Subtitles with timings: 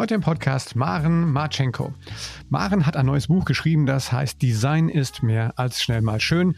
[0.00, 1.92] Heute im Podcast Maren Marchenko.
[2.48, 6.56] Maren hat ein neues Buch geschrieben, das heißt Design ist mehr als schnell mal schön.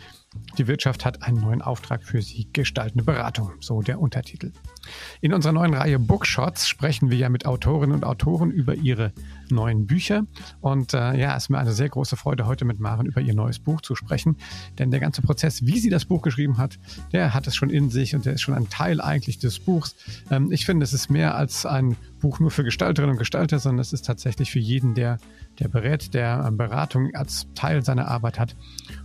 [0.59, 4.53] Die Wirtschaft hat einen neuen Auftrag für sie, gestaltende Beratung, so der Untertitel.
[5.21, 9.13] In unserer neuen Reihe Bookshots sprechen wir ja mit Autorinnen und Autoren über ihre
[9.51, 10.26] neuen Bücher.
[10.60, 13.35] Und äh, ja, es ist mir eine sehr große Freude, heute mit Maren über ihr
[13.35, 14.37] neues Buch zu sprechen.
[14.79, 16.78] Denn der ganze Prozess, wie sie das Buch geschrieben hat,
[17.12, 19.95] der hat es schon in sich und der ist schon ein Teil eigentlich des Buchs.
[20.30, 23.80] Ähm, ich finde, es ist mehr als ein Buch nur für Gestalterinnen und Gestalter, sondern
[23.80, 25.19] es ist tatsächlich für jeden, der,
[25.62, 28.57] der berät, der Beratung als Teil seiner Arbeit hat.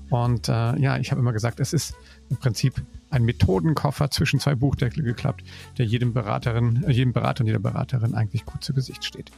[0.09, 1.93] Und äh, ja, ich habe immer gesagt, es ist
[2.29, 5.43] im Prinzip ein Methodenkoffer zwischen zwei Buchdeckel geklappt,
[5.77, 9.31] der jedem Beraterin, äh, jedem Berater und jeder Beraterin eigentlich gut zu Gesicht steht.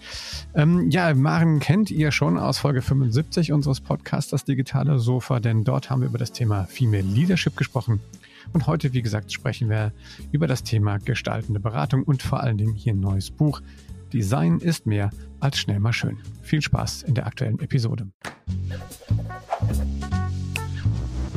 [0.55, 5.66] Ähm, ja, Maren kennt ihr schon aus Folge 75 unseres Podcasts Das digitale Sofa, denn
[5.66, 8.00] dort haben wir über das Thema Female Leadership gesprochen.
[8.54, 9.92] Und heute, wie gesagt, sprechen wir
[10.31, 13.62] über das Thema gestaltende Beratung und vor allen Dingen hier ein neues Buch.
[14.13, 16.17] Design ist mehr als schnell mal schön.
[16.41, 18.08] Viel Spaß in der aktuellen Episode.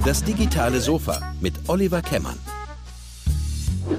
[0.05, 2.39] Das digitale Sofa mit Oliver Kemmern.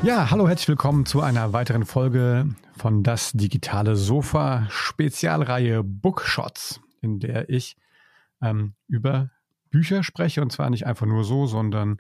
[0.02, 7.20] Ja, hallo, herzlich willkommen zu einer weiteren Folge von Das digitale Sofa Spezialreihe Bookshots, in
[7.20, 7.76] der ich
[8.42, 9.30] ähm, über
[9.70, 11.98] Bücher spreche und zwar nicht einfach nur so, sondern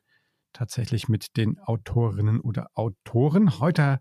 [0.53, 3.59] tatsächlich mit den Autorinnen oder Autoren.
[3.59, 3.99] Heute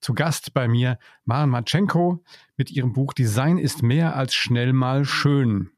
[0.00, 2.22] zu Gast bei mir Maren Matschenko
[2.56, 5.70] mit ihrem Buch Design ist mehr als schnell mal schön.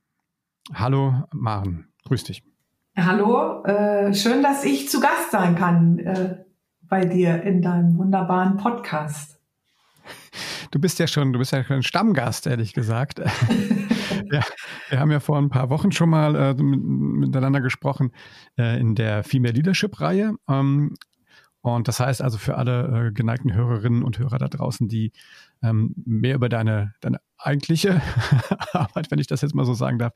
[0.73, 2.42] Hallo Maren, grüß dich.
[2.97, 6.45] Hallo, äh, schön, dass ich zu Gast sein kann äh,
[6.83, 9.41] bei dir in deinem wunderbaren Podcast.
[10.70, 13.19] Du bist ja schon, du bist ja schon ein Stammgast, ehrlich gesagt.
[14.31, 14.41] ja,
[14.89, 18.12] wir haben ja vor ein paar Wochen schon mal äh, miteinander gesprochen
[18.59, 20.34] äh, in der Female Leadership Reihe.
[20.48, 20.95] Ähm,
[21.63, 25.13] und das heißt also für alle äh, geneigten Hörerinnen und Hörer da draußen, die
[25.63, 28.03] ähm, mehr über deine, deine eigentliche
[28.73, 30.13] Arbeit, wenn ich das jetzt mal so sagen darf,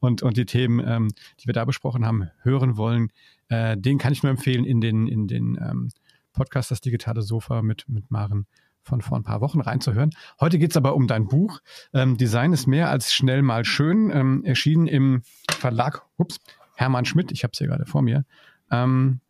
[0.00, 1.08] und, und die Themen, ähm,
[1.40, 3.12] die wir da besprochen haben, hören wollen,
[3.48, 5.90] äh, den kann ich nur empfehlen in den, in den ähm,
[6.32, 8.46] Podcast Das digitale Sofa mit, mit Maren
[8.82, 10.10] von vor ein paar Wochen reinzuhören.
[10.40, 11.60] Heute geht es aber um dein Buch.
[11.92, 14.10] Ähm, Design ist mehr als schnell mal schön.
[14.10, 16.40] Ähm, erschienen im Verlag ups,
[16.74, 18.24] Hermann Schmidt, ich habe es hier gerade vor mir.
[18.70, 19.20] Ähm,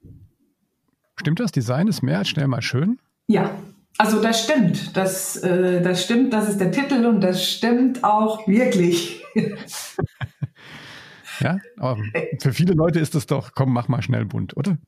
[1.19, 1.53] Stimmt das?
[1.53, 2.99] Design ist mehr als schnell mal schön?
[3.27, 3.51] Ja,
[3.99, 4.97] also das stimmt.
[4.97, 9.25] Das, äh, das stimmt, das ist der Titel und das stimmt auch wirklich.
[11.41, 11.99] ja, aber
[12.41, 14.79] für viele Leute ist es doch, komm, mach mal schnell bunt, oder?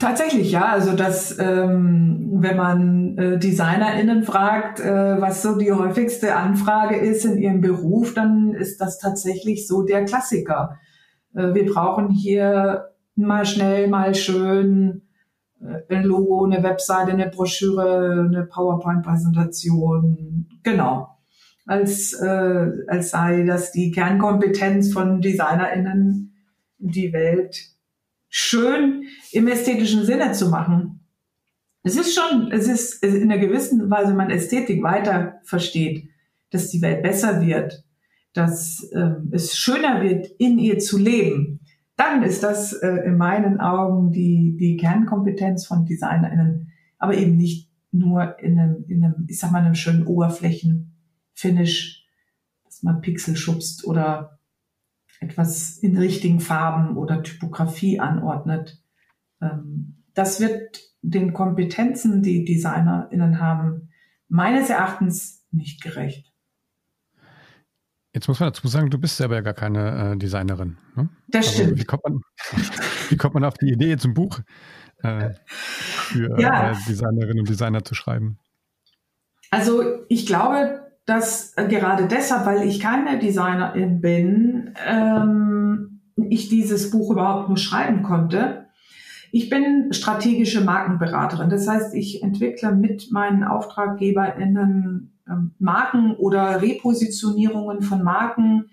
[0.00, 0.66] Tatsächlich, ja.
[0.66, 7.24] Also dass, ähm, wenn man äh, DesignerInnen fragt, äh, was so die häufigste Anfrage ist
[7.24, 10.80] in ihrem Beruf, dann ist das tatsächlich so der Klassiker.
[11.34, 15.02] Äh, wir brauchen hier mal schnell, mal schön
[15.88, 20.48] ein Logo, eine Webseite, eine Broschüre, eine PowerPoint-Präsentation.
[20.62, 21.08] Genau.
[21.66, 26.34] Als, äh, als sei das die Kernkompetenz von DesignerInnen,
[26.78, 27.56] die Welt
[28.28, 31.06] schön im ästhetischen Sinne zu machen.
[31.84, 36.08] Es ist schon, es ist in einer gewissen Weise, man Ästhetik weiter versteht,
[36.50, 37.84] dass die Welt besser wird,
[38.32, 41.60] dass ähm, es schöner wird, in ihr zu leben
[41.96, 47.70] dann ist das äh, in meinen Augen die, die Kernkompetenz von DesignerInnen, aber eben nicht
[47.90, 52.06] nur in einem, in einem, ich sag mal, einem schönen Oberflächenfinish,
[52.64, 54.38] dass man Pixel schubst oder
[55.20, 58.82] etwas in richtigen Farben oder Typografie anordnet.
[59.40, 63.90] Ähm, das wird den Kompetenzen, die DesignerInnen haben,
[64.28, 66.31] meines Erachtens nicht gerecht.
[68.14, 70.76] Jetzt muss man dazu sagen, du bist selber ja gar keine äh, Designerin.
[70.96, 71.08] Ne?
[71.28, 71.80] Das also, stimmt.
[71.80, 72.20] Wie kommt, man,
[73.08, 74.40] wie kommt man auf die Idee, jetzt ein Buch
[75.02, 76.72] äh, für ja.
[76.72, 78.38] äh, Designerinnen und Designer zu schreiben?
[79.50, 86.90] Also ich glaube, dass äh, gerade deshalb, weil ich keine Designerin bin, ähm, ich dieses
[86.90, 88.66] Buch überhaupt nur schreiben konnte.
[89.30, 91.48] Ich bin strategische Markenberaterin.
[91.48, 95.11] Das heißt, ich entwickle mit meinen AuftraggeberInnen
[95.58, 98.70] Marken oder Repositionierungen von Marken,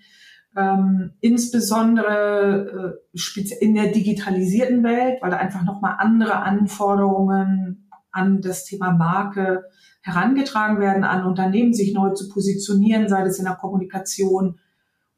[0.56, 8.64] ähm, insbesondere äh, in der digitalisierten Welt, weil da einfach nochmal andere Anforderungen an das
[8.64, 9.64] Thema Marke
[10.02, 14.58] herangetragen werden, an Unternehmen sich neu zu positionieren, sei es in der Kommunikation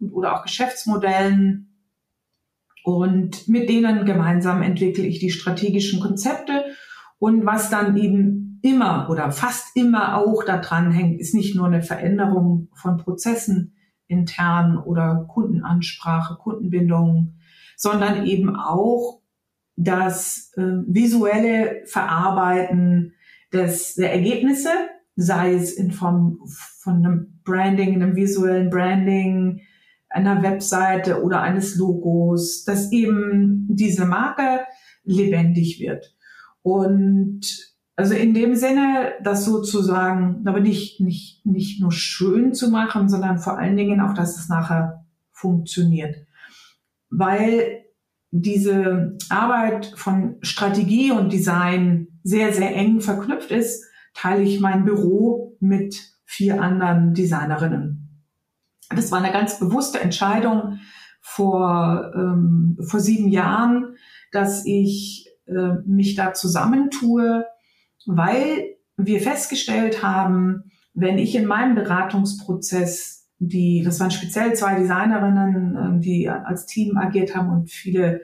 [0.01, 1.69] und, oder auch Geschäftsmodellen.
[2.85, 6.65] Und mit denen gemeinsam entwickle ich die strategischen Konzepte.
[7.19, 11.83] Und was dann eben immer oder fast immer auch daran hängt, ist nicht nur eine
[11.83, 13.77] Veränderung von Prozessen
[14.07, 17.35] intern oder Kundenansprache, Kundenbindung,
[17.77, 19.21] sondern eben auch
[19.77, 23.15] das äh, visuelle Verarbeiten
[23.53, 24.71] des, der Ergebnisse
[25.17, 29.61] sei es in Form von einem Branding, einem visuellen Branding,
[30.09, 34.61] einer Webseite oder eines Logos, dass eben diese Marke
[35.05, 36.15] lebendig wird.
[36.63, 43.09] Und also in dem Sinne, das sozusagen, aber nicht, nicht, nicht nur schön zu machen,
[43.09, 46.17] sondern vor allen Dingen auch, dass es nachher funktioniert.
[47.11, 47.85] Weil
[48.31, 53.85] diese Arbeit von Strategie und Design sehr, sehr eng verknüpft ist,
[54.15, 58.25] teile ich mein Büro mit vier anderen Designerinnen.
[58.89, 60.79] Das war eine ganz bewusste Entscheidung
[61.21, 63.97] vor, ähm, vor sieben Jahren,
[64.33, 67.45] dass ich äh, mich da zusammentue,
[68.07, 75.77] weil wir festgestellt haben, wenn ich in meinem Beratungsprozess die, das waren speziell zwei Designerinnen,
[75.77, 78.23] ähm, die als Team agiert haben und viele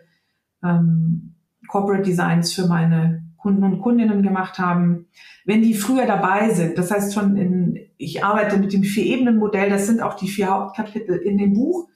[0.62, 1.34] ähm,
[1.66, 5.06] Corporate Designs für meine Kunden und Kundinnen gemacht haben,
[5.44, 9.86] wenn die früher dabei sind, das heißt schon in, ich arbeite mit dem Vier-Ebenen-Modell, das
[9.86, 11.88] sind auch die vier Hauptkapitel in dem Buch.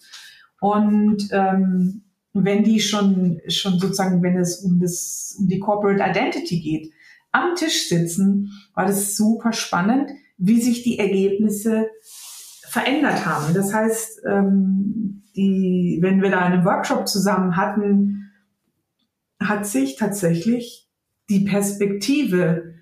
[0.61, 2.03] Und ähm,
[2.33, 6.93] wenn die schon, schon sozusagen, wenn es um das, um die Corporate Identity geht,
[7.33, 11.89] am Tisch sitzen, war das super spannend, wie sich die Ergebnisse
[12.69, 13.55] verändert haben.
[13.55, 18.31] Das heißt, ähm, die, wenn wir da einen Workshop zusammen hatten,
[19.41, 20.89] hat sich tatsächlich
[21.29, 22.75] die Perspektive,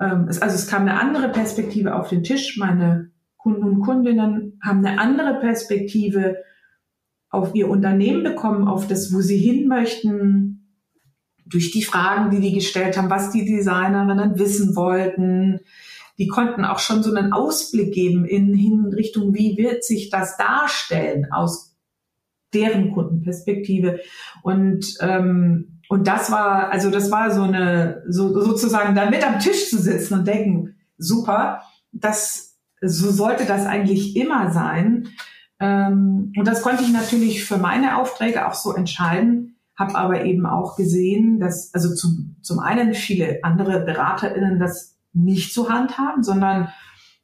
[0.00, 2.56] ähm, also es kam eine andere Perspektive auf den Tisch.
[2.58, 6.36] Meine Kunden und Kundinnen haben eine andere Perspektive
[7.30, 10.55] auf ihr Unternehmen bekommen, auf das, wo sie hin möchten,
[11.46, 15.60] durch die Fragen, die die gestellt haben, was die Designerinnen wissen wollten.
[16.18, 20.36] Die konnten auch schon so einen Ausblick geben in, in Richtung, wie wird sich das
[20.36, 21.76] darstellen aus
[22.52, 24.00] deren Kundenperspektive.
[24.42, 29.38] Und ähm, und das war, also das war so eine, so, sozusagen da mit am
[29.38, 31.62] Tisch zu sitzen und denken, super,
[31.92, 35.08] das, so sollte das eigentlich immer sein.
[35.60, 40.46] Ähm, und das konnte ich natürlich für meine Aufträge auch so entscheiden, habe aber eben
[40.46, 46.22] auch gesehen, dass, also zum, zum einen viele andere BeraterInnen das nicht zur Hand haben,
[46.22, 46.68] sondern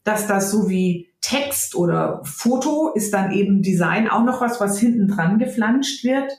[0.04, 4.78] dass das so wie Text oder Foto ist dann eben Design auch noch was, was
[4.78, 6.32] hinten dran geflanscht wird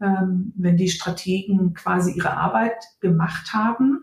[0.00, 4.02] ähm, wenn die Strategen quasi ihre Arbeit gemacht haben.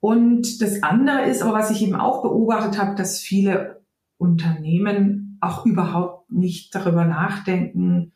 [0.00, 3.82] Und das andere ist, aber was ich eben auch beobachtet habe, dass viele
[4.16, 8.12] Unternehmen auch überhaupt nicht darüber nachdenken,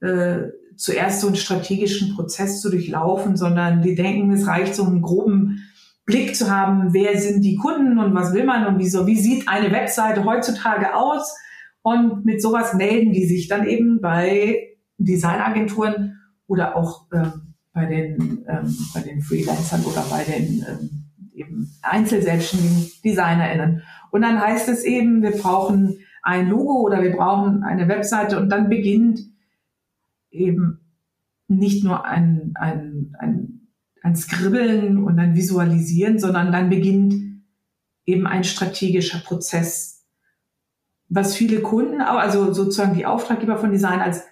[0.00, 5.02] äh, zuerst so einen strategischen Prozess zu durchlaufen, sondern die denken, es reicht so einen
[5.02, 5.62] groben
[6.04, 9.48] Blick zu haben, wer sind die Kunden und was will man und wieso, wie sieht
[9.48, 11.36] eine Webseite heutzutage aus?
[11.82, 18.44] Und mit sowas melden die sich dann eben bei Designagenturen oder auch ähm, bei, den,
[18.48, 21.04] ähm, bei den Freelancern oder bei den ähm,
[21.34, 23.82] eben einzelselbstständigen DesignerInnen.
[24.10, 28.50] Und dann heißt es eben, wir brauchen ein Logo oder wir brauchen eine Webseite und
[28.50, 29.20] dann beginnt
[30.32, 30.80] eben
[31.48, 33.68] nicht nur ein, ein, ein,
[34.02, 37.14] ein Skribbeln und ein Visualisieren, sondern dann beginnt
[38.04, 40.04] eben ein strategischer Prozess,
[41.08, 44.24] was viele Kunden, also sozusagen die Auftraggeber von Design als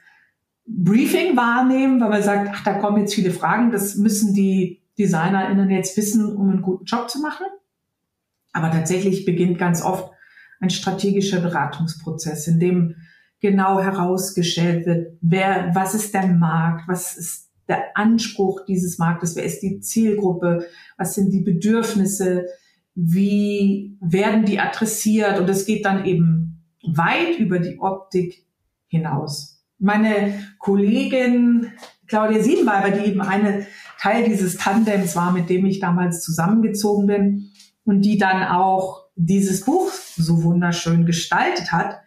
[0.66, 5.70] Briefing wahrnehmen, weil man sagt, ach, da kommen jetzt viele Fragen, das müssen die DesignerInnen
[5.70, 7.46] jetzt wissen, um einen guten Job zu machen.
[8.52, 10.12] Aber tatsächlich beginnt ganz oft
[10.60, 12.96] ein strategischer Beratungsprozess, in dem
[13.40, 19.44] genau herausgestellt wird, wer, was ist der Markt, was ist der Anspruch dieses Marktes, wer
[19.44, 20.66] ist die Zielgruppe,
[20.98, 22.46] was sind die Bedürfnisse,
[22.94, 28.44] wie werden die adressiert und es geht dann eben weit über die Optik
[28.88, 29.62] hinaus.
[29.78, 31.72] Meine Kollegin
[32.08, 33.66] Claudia Siebenweiber, die eben eine
[34.00, 37.50] Teil dieses Tandems war, mit dem ich damals zusammengezogen bin
[37.84, 42.00] und die dann auch dieses Buch so wunderschön gestaltet hat,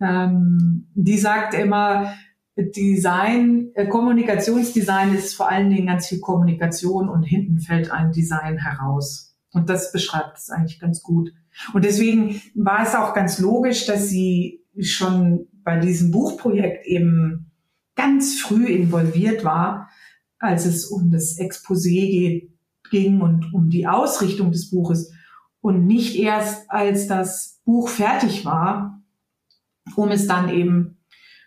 [0.00, 2.14] ähm, die sagt immer,
[2.56, 8.58] Design, äh, Kommunikationsdesign ist vor allen Dingen ganz viel Kommunikation und hinten fällt ein Design
[8.58, 9.36] heraus.
[9.52, 11.32] Und das beschreibt es eigentlich ganz gut.
[11.72, 17.50] Und deswegen war es auch ganz logisch, dass sie schon bei diesem Buchprojekt eben
[17.96, 19.90] ganz früh involviert war,
[20.38, 22.48] als es um das Exposé
[22.90, 25.12] ging und um die Ausrichtung des Buches
[25.60, 28.99] und nicht erst als das Buch fertig war,
[29.96, 30.98] um es dann eben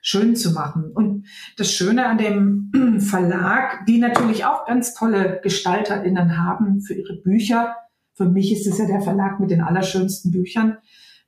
[0.02, 0.92] schön zu machen.
[0.92, 7.22] Und das Schöne an dem Verlag, die natürlich auch ganz tolle GestalterInnen haben für ihre
[7.22, 7.76] Bücher.
[8.16, 10.78] Für mich ist es ja der Verlag mit den allerschönsten Büchern.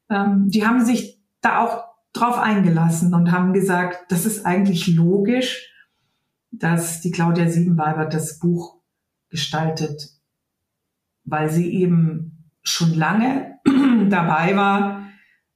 [0.10, 5.72] Ähm, die haben sich da auch drauf eingelassen und haben gesagt, das ist eigentlich logisch,
[6.52, 8.82] dass die Claudia Siebenweiber das Buch
[9.30, 10.10] gestaltet,
[11.24, 13.60] weil sie eben schon lange
[14.10, 14.95] dabei war,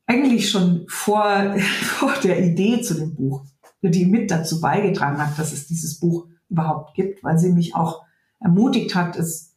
[0.10, 3.46] eigentlich schon vor, vor der Idee zu dem Buch,
[3.82, 8.04] die mit dazu beigetragen hat, dass es dieses Buch überhaupt gibt, weil sie mich auch
[8.40, 9.56] ermutigt hat, es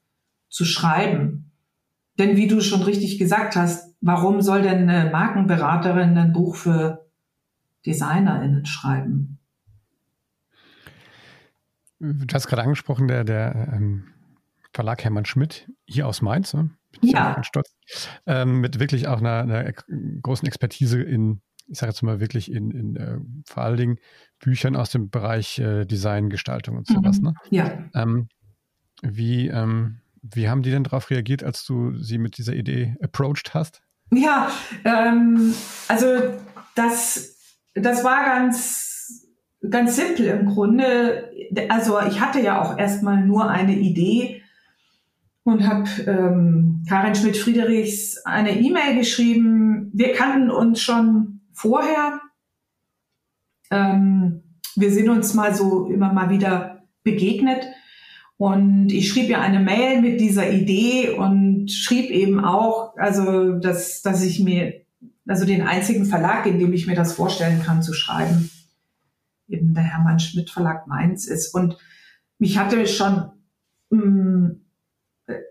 [0.49, 1.51] zu schreiben.
[2.19, 7.07] Denn wie du schon richtig gesagt hast, warum soll denn eine Markenberaterin ein Buch für
[7.87, 9.39] DesignerInnen schreiben?
[11.99, 14.09] Du hast gerade angesprochen, der, der ähm,
[14.75, 16.53] Verlag Hermann Schmidt hier aus Mainz.
[16.53, 16.71] Ne?
[17.01, 17.43] Bin ja.
[17.43, 17.75] Stolz.
[18.27, 19.73] Ähm, mit wirklich auch einer, einer,
[20.23, 23.99] großen Expertise in, ich sage jetzt mal wirklich in, in äh, vor allen Dingen
[24.39, 27.19] Büchern aus dem Bereich äh, Design, Gestaltung und sowas.
[27.19, 27.25] Mhm.
[27.25, 27.35] Ne?
[27.51, 27.85] Ja.
[27.95, 28.29] Ähm,
[29.03, 33.55] wie, ähm, wie haben die denn darauf reagiert, als du sie mit dieser Idee approached
[33.55, 33.83] hast?
[34.11, 34.51] Ja,
[34.85, 35.55] ähm,
[35.89, 36.07] also
[36.75, 37.37] das,
[37.75, 39.27] das war ganz,
[39.69, 41.31] ganz simpel im Grunde.
[41.69, 44.43] Also ich hatte ja auch erstmal nur eine Idee
[45.45, 49.91] und habe ähm, Karin Schmidt-Friedrichs eine E-Mail geschrieben.
[49.93, 52.21] Wir kannten uns schon vorher.
[53.71, 54.43] Ähm,
[54.75, 57.67] wir sind uns mal so immer mal wieder begegnet.
[58.37, 64.03] Und ich schrieb ihr eine Mail mit dieser Idee und schrieb eben auch, also, dass,
[64.03, 64.83] dass ich mir,
[65.29, 68.51] also den einzigen Verlag, in dem ich mir das vorstellen kann, zu schreiben,
[69.47, 71.55] eben der Hermann Schmidt Verlag Mainz ist.
[71.55, 71.77] Und
[72.39, 73.31] mich hatte schon
[73.91, 74.62] mh, mm,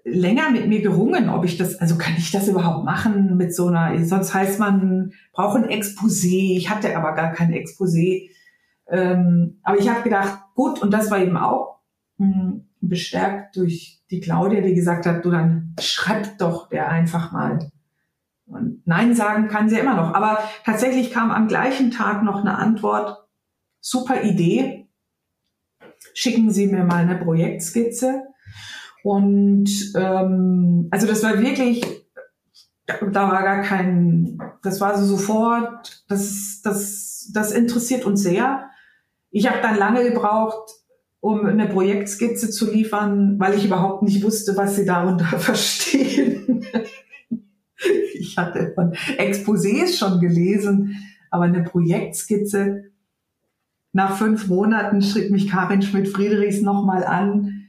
[0.03, 3.67] länger mit mir gerungen, ob ich das, also kann ich das überhaupt machen mit so
[3.67, 6.55] einer, sonst heißt man, braucht ein Exposé.
[6.57, 8.29] Ich hatte aber gar kein Exposé.
[8.87, 11.79] Ähm, aber ich habe gedacht, gut, und das war eben auch
[12.17, 17.31] mh, mm, bestärkt durch die Claudia, die gesagt hat, du dann schreib doch der einfach
[17.31, 17.71] mal.
[18.45, 20.13] Und Nein sagen kann sie immer noch.
[20.13, 23.25] Aber tatsächlich kam am gleichen Tag noch eine Antwort,
[23.79, 24.89] super Idee,
[26.13, 28.23] schicken Sie mir mal eine Projektskizze.
[29.03, 31.81] Und ähm, also das war wirklich,
[32.85, 38.69] da war gar kein, das war so sofort, das, das, das interessiert uns sehr.
[39.31, 40.71] Ich habe dann lange gebraucht,
[41.19, 46.65] um eine Projektskizze zu liefern, weil ich überhaupt nicht wusste, was sie darunter verstehen.
[48.13, 50.95] ich hatte von Exposés schon gelesen,
[51.29, 52.85] aber eine Projektskizze.
[53.93, 57.60] Nach fünf Monaten schrieb mich Karin Schmidt-Friedrichs nochmal an.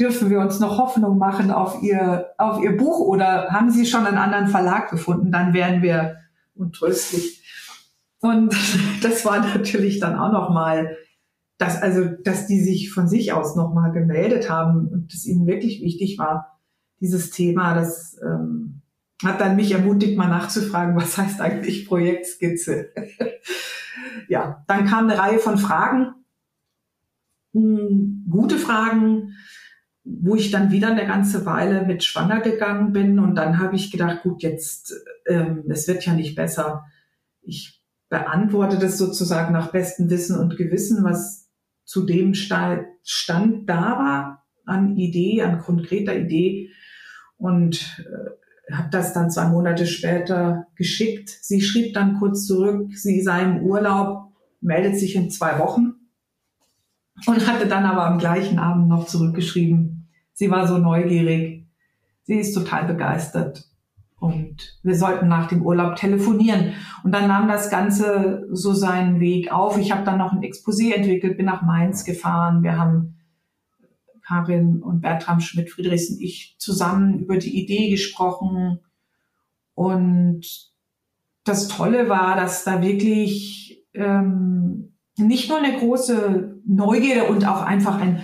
[0.00, 4.06] Dürfen wir uns noch Hoffnung machen auf ihr, auf ihr Buch oder haben Sie schon
[4.06, 5.30] einen anderen Verlag gefunden?
[5.30, 6.16] Dann wären wir
[6.54, 7.44] untröstlich.
[8.20, 8.56] Und
[9.02, 10.96] das war natürlich dann auch nochmal
[11.60, 15.82] dass also, dass die sich von sich aus nochmal gemeldet haben und es ihnen wirklich
[15.82, 16.58] wichtig war,
[17.00, 18.80] dieses Thema, das ähm,
[19.22, 22.88] hat dann mich ermutigt, mal nachzufragen, was heißt eigentlich Projektskizze?
[24.28, 26.14] ja, dann kam eine Reihe von Fragen,
[27.52, 29.34] hm, gute Fragen,
[30.04, 33.90] wo ich dann wieder eine ganze Weile mit schwanger gegangen bin und dann habe ich
[33.90, 34.94] gedacht, gut, jetzt,
[35.26, 36.84] ähm, es wird ja nicht besser.
[37.42, 41.48] Ich beantworte das sozusagen nach bestem Wissen und Gewissen, was
[41.84, 46.70] zu dem Stand da war an Idee, an konkreter Idee
[47.36, 51.28] und äh, habe das dann zwei Monate später geschickt.
[51.28, 55.99] Sie schrieb dann kurz zurück, sie sei im Urlaub, meldet sich in zwei Wochen
[57.26, 60.08] und hatte dann aber am gleichen Abend noch zurückgeschrieben.
[60.32, 61.66] Sie war so neugierig.
[62.22, 63.70] Sie ist total begeistert
[64.20, 66.74] und wir sollten nach dem Urlaub telefonieren.
[67.02, 69.78] Und dann nahm das Ganze so seinen Weg auf.
[69.78, 72.62] Ich habe dann noch ein Exposé entwickelt, bin nach Mainz gefahren.
[72.62, 73.16] Wir haben
[74.22, 78.80] Karin und Bertram Schmidt-Friedrichs und ich zusammen über die Idee gesprochen.
[79.74, 80.70] Und
[81.44, 88.00] das Tolle war, dass da wirklich ähm, nicht nur eine große Neugierde und auch einfach
[88.00, 88.22] ein,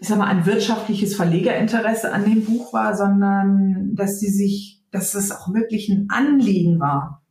[0.00, 5.12] ich sag mal, ein wirtschaftliches Verlegerinteresse an dem Buch war, sondern dass sie sich dass
[5.12, 7.22] das auch wirklich ein Anliegen war.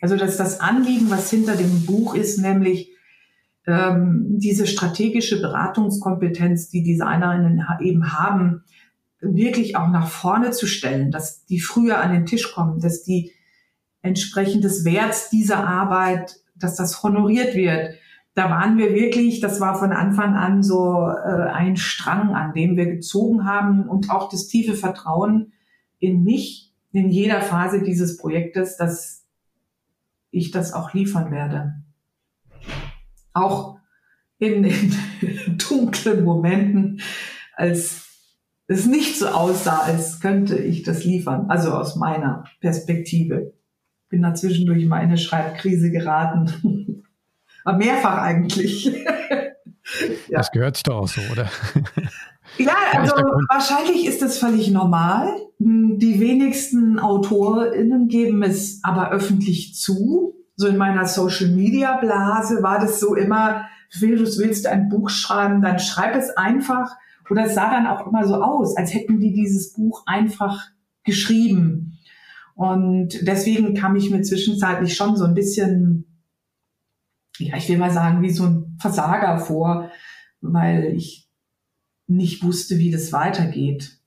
[0.00, 2.92] Also dass das Anliegen, was hinter dem Buch ist, nämlich
[3.66, 8.62] ähm, diese strategische Beratungskompetenz, die Designerinnen eben haben,
[9.20, 13.32] wirklich auch nach vorne zu stellen, dass die früher an den Tisch kommen, dass die
[14.02, 17.94] entsprechend des Werts dieser Arbeit, dass das honoriert wird.
[18.36, 22.76] Da waren wir wirklich, das war von Anfang an so äh, ein Strang, an dem
[22.76, 25.54] wir gezogen haben und auch das tiefe Vertrauen
[25.98, 29.26] in mich in jeder Phase dieses Projektes, dass
[30.30, 31.82] ich das auch liefern werde.
[33.32, 33.78] Auch
[34.38, 34.92] in, in
[35.68, 37.00] dunklen Momenten,
[37.54, 38.06] als
[38.66, 41.48] es nicht so aussah, als könnte ich das liefern.
[41.48, 43.54] Also aus meiner Perspektive.
[44.10, 47.02] Bin da zwischendurch mal in eine Schreibkrise geraten.
[47.66, 48.84] Aber mehrfach eigentlich.
[50.28, 50.38] ja.
[50.38, 51.50] Das gehört doch auch so, oder?
[52.58, 53.12] Ja, also
[53.48, 55.28] wahrscheinlich ist das völlig normal.
[55.58, 60.32] Die wenigsten AutorInnen geben es aber öffentlich zu.
[60.54, 63.66] So in meiner Social Media Blase war das so immer,
[63.98, 66.96] willst, willst du ein Buch schreiben, dann schreib es einfach.
[67.28, 70.68] Oder es sah dann auch immer so aus, als hätten die dieses Buch einfach
[71.02, 71.98] geschrieben.
[72.54, 76.05] Und deswegen kam ich mir zwischenzeitlich schon so ein bisschen,
[77.38, 79.90] ja, ich will mal sagen, wie so ein Versager vor,
[80.40, 81.28] weil ich
[82.06, 83.98] nicht wusste, wie das weitergeht.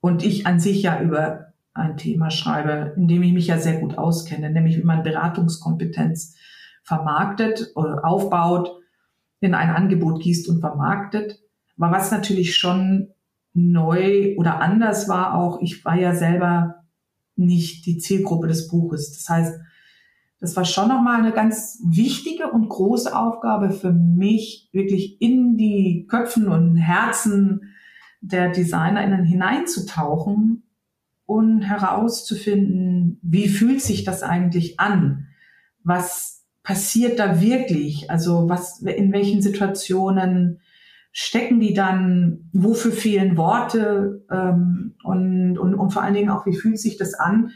[0.00, 3.80] Und ich an sich ja über ein Thema schreibe, in dem ich mich ja sehr
[3.80, 6.36] gut auskenne, nämlich wie man Beratungskompetenz
[6.82, 8.70] vermarktet oder aufbaut,
[9.40, 11.40] in ein Angebot gießt und vermarktet.
[11.78, 13.08] Aber was natürlich schon
[13.52, 16.84] neu oder anders war auch, ich war ja selber
[17.36, 19.12] nicht die Zielgruppe des Buches.
[19.12, 19.60] Das heißt,
[20.40, 26.06] das war schon nochmal eine ganz wichtige und große Aufgabe für mich, wirklich in die
[26.08, 27.72] Köpfen und Herzen
[28.20, 30.62] der DesignerInnen hineinzutauchen
[31.24, 35.28] und herauszufinden, wie fühlt sich das eigentlich an?
[35.82, 38.10] Was passiert da wirklich?
[38.10, 40.60] Also was, in welchen Situationen
[41.12, 42.50] stecken die dann?
[42.52, 44.24] Wofür fehlen Worte?
[44.30, 47.52] Ähm, und, und, und vor allen Dingen auch, wie fühlt sich das an?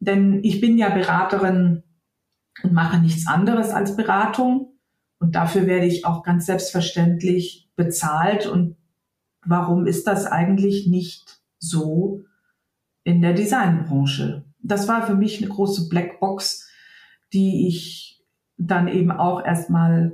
[0.00, 1.82] Denn ich bin ja Beraterin
[2.62, 4.78] und mache nichts anderes als Beratung.
[5.18, 8.46] Und dafür werde ich auch ganz selbstverständlich bezahlt.
[8.46, 8.76] Und
[9.44, 12.24] warum ist das eigentlich nicht so
[13.04, 14.44] in der Designbranche?
[14.60, 16.68] Das war für mich eine große Blackbox,
[17.32, 18.24] die ich
[18.56, 20.12] dann eben auch erstmal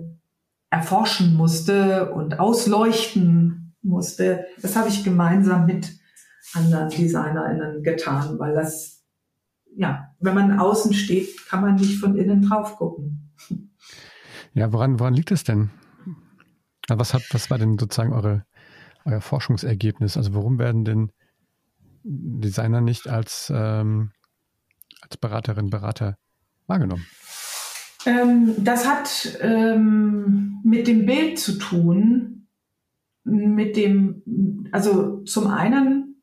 [0.71, 4.47] erforschen musste und ausleuchten musste.
[4.61, 5.93] Das habe ich gemeinsam mit
[6.53, 8.95] anderen DesignerInnen getan, weil das
[9.77, 13.35] ja, wenn man außen steht, kann man nicht von innen drauf gucken.
[14.55, 15.71] Ja, woran, woran liegt es denn?
[16.89, 18.45] Was, hat, was war denn sozusagen eure,
[19.05, 20.17] euer Forschungsergebnis?
[20.17, 21.13] Also warum werden denn
[22.05, 24.13] Designer nicht als, ähm,
[25.01, 26.17] als Beraterin, Berater
[26.67, 27.07] wahrgenommen?
[28.07, 32.47] Ähm, das hat ähm, mit dem Bild zu tun,
[33.25, 36.23] mit dem, also zum einen,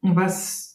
[0.00, 0.73] was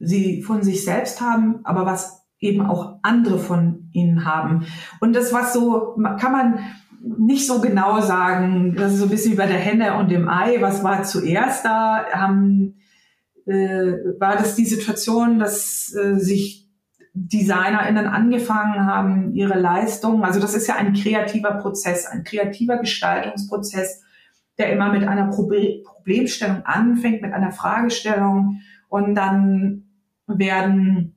[0.00, 4.66] sie von sich selbst haben, aber was eben auch andere von ihnen haben.
[5.00, 6.58] Und das, was so, kann man
[7.02, 10.28] nicht so genau sagen, das ist so ein bisschen wie bei der Henne und dem
[10.28, 12.76] Ei, was war zuerst da, haben,
[13.46, 16.68] äh, war das die Situation, dass äh, sich
[17.12, 24.02] DesignerInnen angefangen haben, ihre Leistung, also das ist ja ein kreativer Prozess, ein kreativer Gestaltungsprozess,
[24.58, 29.89] der immer mit einer Problemstellung anfängt, mit einer Fragestellung und dann
[30.38, 31.16] werden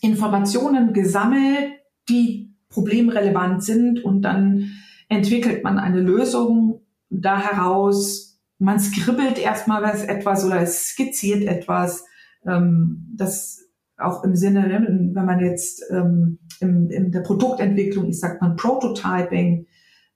[0.00, 1.72] Informationen gesammelt,
[2.08, 4.72] die problemrelevant sind und dann
[5.08, 8.38] entwickelt man eine Lösung da heraus.
[8.58, 12.04] Man skribbelt erstmal was etwas oder es skizziert etwas,
[12.46, 13.62] ähm, das
[13.98, 18.56] auch im Sinne, ne, wenn man jetzt ähm, in, in der Produktentwicklung ist, sagt man
[18.56, 19.66] Prototyping.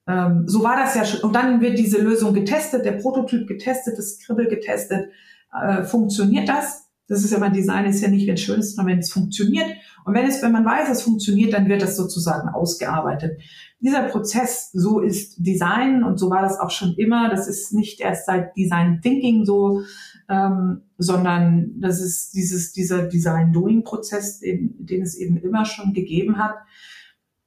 [0.06, 1.20] Ähm, so war das ja schon.
[1.20, 5.10] Und dann wird diese Lösung getestet, der Prototyp getestet, das Skribbel getestet.
[5.52, 6.89] Äh, funktioniert das?
[7.10, 9.12] Das ist ja beim Design ist ja nicht, wenn es schön ist, sondern wenn es
[9.12, 9.66] funktioniert.
[10.04, 13.40] Und wenn es, wenn man weiß, es funktioniert, dann wird das sozusagen ausgearbeitet.
[13.80, 17.28] Dieser Prozess, so ist Design und so war das auch schon immer.
[17.28, 19.82] Das ist nicht erst seit Design Thinking so,
[20.28, 25.92] ähm, sondern das ist dieses, dieser Design Doing Prozess, den, den es eben immer schon
[25.92, 26.54] gegeben hat.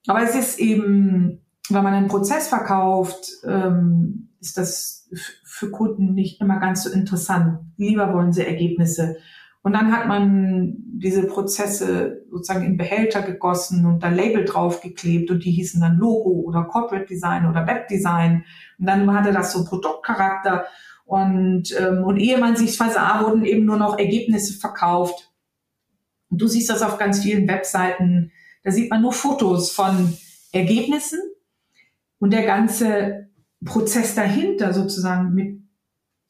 [0.07, 5.07] Aber es ist eben, wenn man einen Prozess verkauft, ähm, ist das
[5.45, 7.59] für Kunden nicht immer ganz so interessant.
[7.77, 9.15] Lieber wollen sie Ergebnisse.
[9.63, 15.43] Und dann hat man diese Prozesse sozusagen in Behälter gegossen und da Label draufgeklebt und
[15.45, 18.43] die hießen dann Logo oder Corporate Design oder Webdesign.
[18.77, 20.65] Und dann hatte das so Produktcharakter.
[21.05, 25.31] Und, ähm, und ehe man sich versah, wurden eben nur noch Ergebnisse verkauft.
[26.29, 28.31] Und du siehst das auf ganz vielen Webseiten.
[28.63, 30.13] Da sieht man nur Fotos von
[30.51, 31.19] Ergebnissen
[32.19, 33.29] und der ganze
[33.63, 35.62] Prozess dahinter sozusagen mit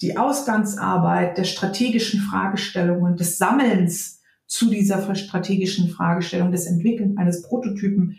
[0.03, 8.17] die Ausgangsarbeit der strategischen Fragestellungen, des Sammelns zu dieser strategischen Fragestellung, des Entwickeln eines Prototypen,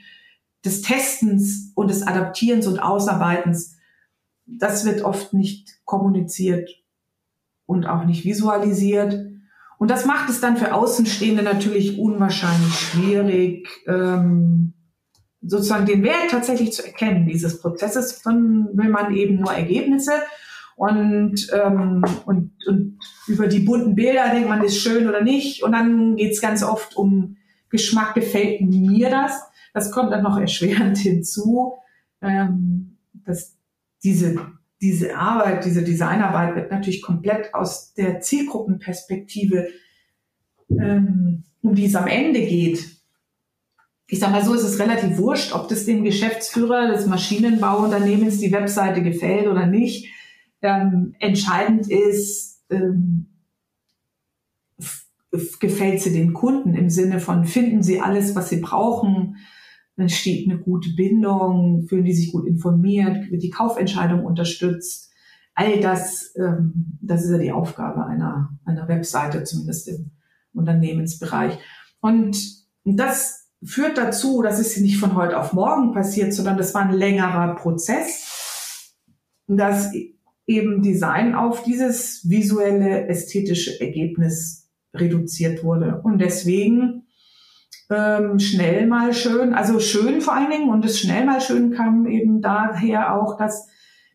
[0.64, 3.76] des Testens und des Adaptierens und Ausarbeitens,
[4.46, 6.70] das wird oft nicht kommuniziert
[7.66, 9.14] und auch nicht visualisiert.
[9.78, 14.72] Und das macht es dann für Außenstehende natürlich unwahrscheinlich schwierig, ähm,
[15.42, 18.22] sozusagen den Wert tatsächlich zu erkennen dieses Prozesses.
[18.22, 20.12] Dann will man eben nur Ergebnisse
[20.76, 25.62] und, ähm, und, und über die bunten Bilder denkt man, ist schön oder nicht.
[25.62, 27.36] Und dann geht's ganz oft um
[27.70, 29.40] Geschmack, gefällt mir das.
[29.72, 31.74] Das kommt dann noch erschwerend hinzu,
[32.20, 33.56] ähm, dass
[34.02, 34.36] diese,
[34.80, 39.68] diese Arbeit, diese Designarbeit wird natürlich komplett aus der Zielgruppenperspektive,
[40.70, 42.84] ähm, um die es am Ende geht.
[44.06, 48.52] Ich sage mal so, ist es relativ wurscht, ob das dem Geschäftsführer des Maschinenbauunternehmens die
[48.52, 50.12] Webseite gefällt oder nicht.
[50.64, 53.26] Ähm, entscheidend ist, ähm,
[55.60, 59.36] gefällt sie den Kunden im Sinne von, finden sie alles, was sie brauchen,
[59.98, 65.12] entsteht eine gute Bindung, fühlen die sich gut informiert, wird die Kaufentscheidung unterstützt.
[65.54, 70.12] All das, ähm, das ist ja die Aufgabe einer, einer Webseite, zumindest im
[70.54, 71.58] Unternehmensbereich.
[72.00, 72.38] Und
[72.84, 76.94] das führt dazu, dass es nicht von heute auf morgen passiert, sondern das war ein
[76.94, 78.94] längerer Prozess,
[79.46, 79.92] dass
[80.46, 86.00] eben Design auf dieses visuelle, ästhetische Ergebnis reduziert wurde.
[86.02, 87.06] Und deswegen
[87.90, 92.06] ähm, schnell mal schön, also schön vor allen Dingen und das schnell mal schön kam
[92.06, 93.68] eben daher auch, dass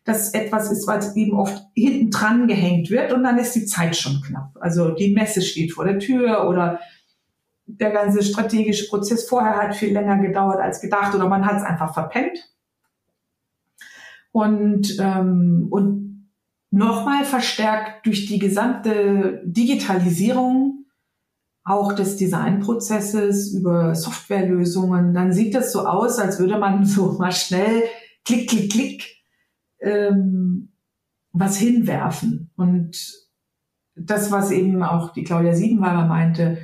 [0.04, 3.96] das etwas ist, was eben oft hinten dran gehängt wird und dann ist die Zeit
[3.96, 4.56] schon knapp.
[4.60, 6.80] Also die Messe steht vor der Tür oder
[7.66, 11.62] der ganze strategische Prozess vorher hat viel länger gedauert als gedacht oder man hat es
[11.62, 12.50] einfach verpennt.
[14.32, 16.09] Und, ähm, und
[16.70, 20.86] nochmal verstärkt durch die gesamte Digitalisierung
[21.64, 27.32] auch des Designprozesses über Softwarelösungen, dann sieht das so aus, als würde man so mal
[27.32, 27.82] schnell
[28.24, 29.04] klick, klick, klick
[29.80, 30.72] ähm,
[31.32, 32.50] was hinwerfen.
[32.56, 32.96] Und
[33.94, 36.58] das, was eben auch die Claudia Siebenweiber meinte,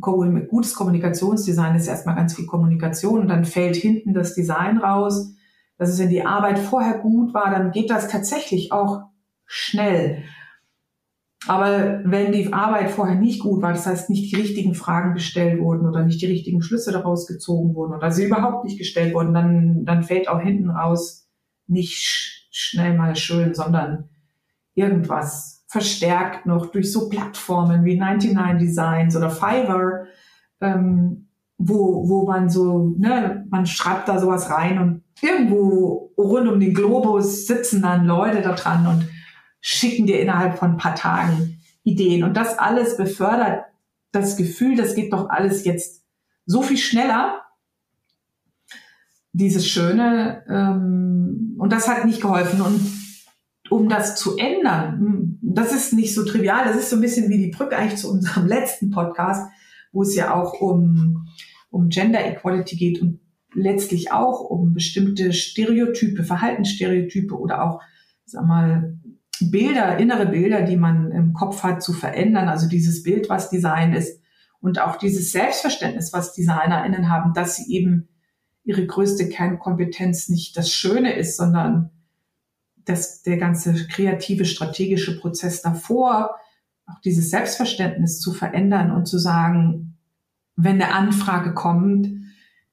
[0.00, 5.34] gutes Kommunikationsdesign ist erstmal ganz viel Kommunikation und dann fällt hinten das Design raus.
[5.78, 9.02] Das ist, wenn die Arbeit vorher gut war, dann geht das tatsächlich auch
[9.46, 10.22] schnell.
[11.48, 15.60] Aber wenn die Arbeit vorher nicht gut war, das heißt nicht die richtigen Fragen gestellt
[15.60, 19.34] wurden oder nicht die richtigen Schlüsse daraus gezogen wurden oder sie überhaupt nicht gestellt wurden,
[19.34, 21.28] dann, dann fällt auch hinten raus
[21.66, 24.10] nicht sch schnell mal schön, sondern
[24.74, 30.04] irgendwas verstärkt noch durch so Plattformen wie 99 Designs oder Fiverr,
[30.60, 31.21] ähm,
[31.68, 36.74] wo, wo man so, ne, man schreibt da sowas rein und irgendwo rund um den
[36.74, 39.08] Globus sitzen dann Leute da dran und
[39.60, 42.24] schicken dir innerhalb von ein paar Tagen Ideen.
[42.24, 43.64] Und das alles befördert
[44.12, 46.04] das Gefühl, das geht doch alles jetzt
[46.46, 47.40] so viel schneller.
[49.32, 52.60] Dieses Schöne, ähm, und das hat nicht geholfen.
[52.60, 52.80] Und
[53.70, 57.30] um das zu ändern, hm, das ist nicht so trivial, das ist so ein bisschen
[57.30, 59.50] wie die Brücke eigentlich zu unserem letzten Podcast,
[59.92, 61.26] wo es ja auch um,
[61.72, 63.20] um Gender Equality geht und
[63.54, 67.80] letztlich auch um bestimmte Stereotype, Verhaltensstereotype oder auch,
[68.24, 68.98] sag mal,
[69.40, 72.48] Bilder, innere Bilder, die man im Kopf hat, zu verändern.
[72.48, 74.20] Also dieses Bild, was Design ist
[74.60, 78.08] und auch dieses Selbstverständnis, was DesignerInnen haben, dass sie eben
[78.64, 81.90] ihre größte Kernkompetenz nicht das Schöne ist, sondern
[82.84, 86.36] dass der ganze kreative, strategische Prozess davor,
[86.86, 89.91] auch dieses Selbstverständnis zu verändern und zu sagen,
[90.56, 92.08] wenn eine Anfrage kommt,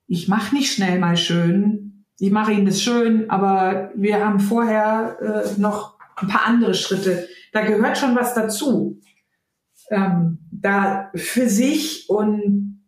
[0.07, 5.17] ich mache nicht schnell mal schön, ich mache Ihnen das schön, aber wir haben vorher
[5.21, 7.27] äh, noch ein paar andere Schritte.
[7.53, 8.99] Da gehört schon was dazu.
[9.89, 12.83] Ähm, da für sich und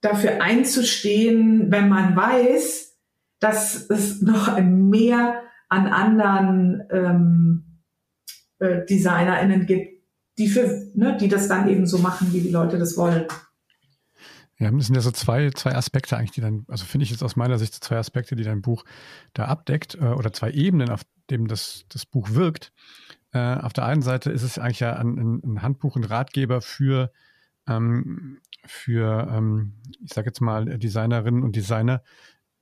[0.00, 2.96] dafür einzustehen, wenn man weiß,
[3.38, 7.82] dass es noch Mehr an anderen ähm,
[8.58, 10.02] äh, DesignerInnen gibt,
[10.38, 13.26] die für, ne, die das dann eben so machen, wie die Leute das wollen.
[14.60, 17.22] Ja, das sind ja so zwei, zwei Aspekte eigentlich, die dann, also finde ich jetzt
[17.22, 18.84] aus meiner Sicht so zwei Aspekte, die dein Buch
[19.32, 22.70] da abdeckt, äh, oder zwei Ebenen, auf dem das, das Buch wirkt.
[23.32, 27.10] Äh, auf der einen Seite ist es eigentlich ja ein, ein Handbuch, ein Ratgeber für,
[27.66, 32.02] ähm, für ähm, ich sage jetzt mal, Designerinnen und Designer,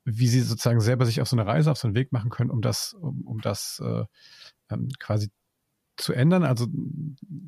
[0.04, 2.50] wie sie sozusagen selber sich auf so eine Reise, auf so einen Weg machen können,
[2.50, 4.04] um das, um, um das äh,
[4.70, 5.30] ähm, quasi
[5.98, 6.66] zu ändern, also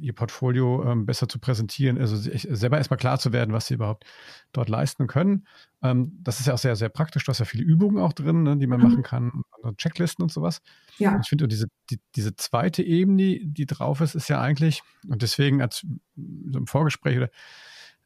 [0.01, 3.75] ihr Portfolio ähm, besser zu präsentieren, also sich selber erstmal klar zu werden, was sie
[3.75, 4.05] überhaupt
[4.53, 5.47] dort leisten können.
[5.83, 7.25] Ähm, das ist ja auch sehr, sehr praktisch.
[7.25, 8.89] Du hast ja viele Übungen auch drin, ne, die man mhm.
[8.89, 9.43] machen kann,
[9.77, 10.61] Checklisten und sowas.
[10.99, 11.15] Ja.
[11.15, 15.23] Und ich finde, diese, die, diese zweite Ebene, die drauf ist, ist ja eigentlich, und
[15.23, 15.87] deswegen als
[16.17, 17.31] so im Vorgespräch oder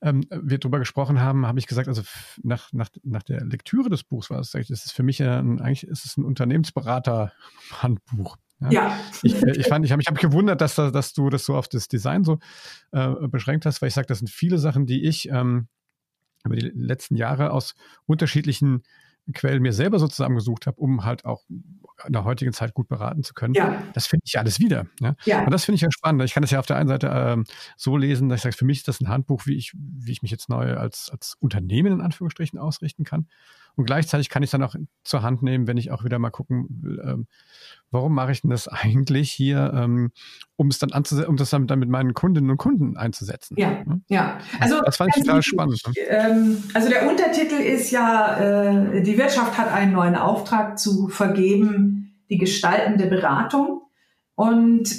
[0.02, 2.02] ähm, wir darüber gesprochen haben, habe ich gesagt, also
[2.42, 5.86] nach, nach, nach der Lektüre des Buchs war es, ist es für mich ein, eigentlich
[5.86, 8.36] ist es ein Unternehmensberater-Handbuch.
[8.64, 8.88] Ja.
[8.88, 9.00] ja.
[9.22, 11.68] Ich, äh, ich, fand, ich habe mich hab gewundert, dass, dass du das so auf
[11.68, 12.38] das Design so
[12.92, 15.68] äh, beschränkt hast, weil ich sage, das sind viele Sachen, die ich ähm,
[16.44, 17.74] über die letzten Jahre aus
[18.06, 18.82] unterschiedlichen
[19.32, 23.22] Quellen mir selber so zusammengesucht habe, um halt auch in der heutigen Zeit gut beraten
[23.22, 23.54] zu können.
[23.54, 23.82] Ja.
[23.94, 24.86] Das finde ich alles wieder.
[25.00, 25.14] Ja?
[25.24, 25.44] ja.
[25.44, 26.22] Und das finde ich ja spannend.
[26.24, 27.44] Ich kann das ja auf der einen Seite ähm,
[27.76, 30.20] so lesen, dass ich sage, für mich ist das ein Handbuch, wie ich, wie ich
[30.20, 33.26] mich jetzt neu als, als Unternehmen in Anführungsstrichen ausrichten kann.
[33.76, 36.66] Und gleichzeitig kann ich dann auch zur Hand nehmen, wenn ich auch wieder mal gucken
[36.68, 37.26] will, ähm,
[37.90, 40.12] warum mache ich denn das eigentlich hier, ähm,
[40.56, 43.56] um es dann anzusetzen, um das dann, dann mit meinen Kundinnen und Kunden einzusetzen.
[43.58, 44.02] Ja, ne?
[44.08, 44.38] ja.
[44.60, 45.80] Also das fand ich total spannend.
[45.86, 45.92] Ne?
[46.08, 52.20] Ähm, also der Untertitel ist ja, äh, die Wirtschaft hat einen neuen Auftrag zu vergeben,
[52.30, 53.82] die gestaltende Beratung.
[54.34, 54.94] Und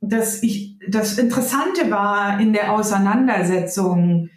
[0.00, 4.28] das, ich, das Interessante war in der Auseinandersetzung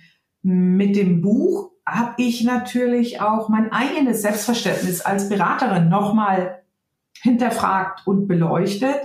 [0.42, 6.64] mit dem Buch, habe ich natürlich auch mein eigenes Selbstverständnis als Beraterin nochmal
[7.22, 8.98] hinterfragt und beleuchtet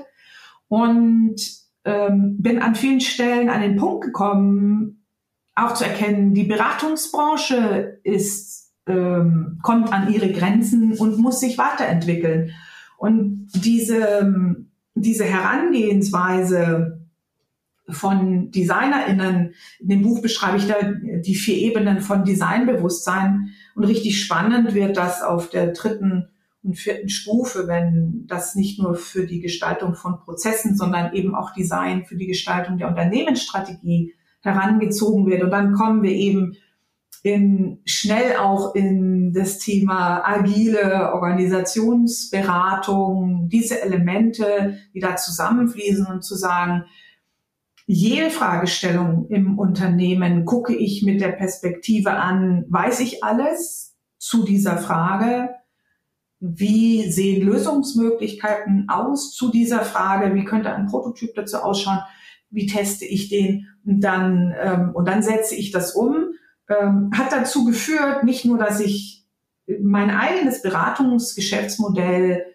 [0.69, 1.37] und
[1.85, 5.05] ähm, bin an vielen Stellen an den Punkt gekommen,
[5.55, 12.51] auch zu erkennen, die Beratungsbranche ist, ähm, kommt an ihre Grenzen und muss sich weiterentwickeln.
[12.99, 14.57] Und diese,
[14.95, 17.04] diese Herangehensweise
[17.89, 23.51] von DesignerInnen, in dem Buch beschreibe ich da die vier Ebenen von Designbewusstsein.
[23.75, 26.31] Und richtig spannend wird das auf der dritten
[26.63, 31.53] und vierten Stufe, wenn das nicht nur für die Gestaltung von Prozessen, sondern eben auch
[31.53, 35.43] Design für die Gestaltung der Unternehmensstrategie herangezogen wird.
[35.43, 36.57] Und dann kommen wir eben
[37.23, 46.35] in, schnell auch in das Thema agile Organisationsberatung, diese Elemente, die da zusammenfließen und zu
[46.35, 46.85] sagen,
[47.87, 54.79] jede Fragestellung im Unternehmen gucke ich mit der Perspektive an, weiß ich alles zu dieser
[54.79, 55.51] Frage?
[56.41, 60.35] Wie sehen Lösungsmöglichkeiten aus zu dieser Frage?
[60.35, 62.01] Wie könnte ein Prototyp dazu ausschauen?
[62.51, 63.69] Wie teste ich den?
[63.85, 66.35] Und dann, ähm, und dann setze ich das um
[66.69, 69.25] ähm, hat dazu geführt, nicht nur, dass ich
[69.81, 72.47] mein eigenes Beratungsgeschäftsmodell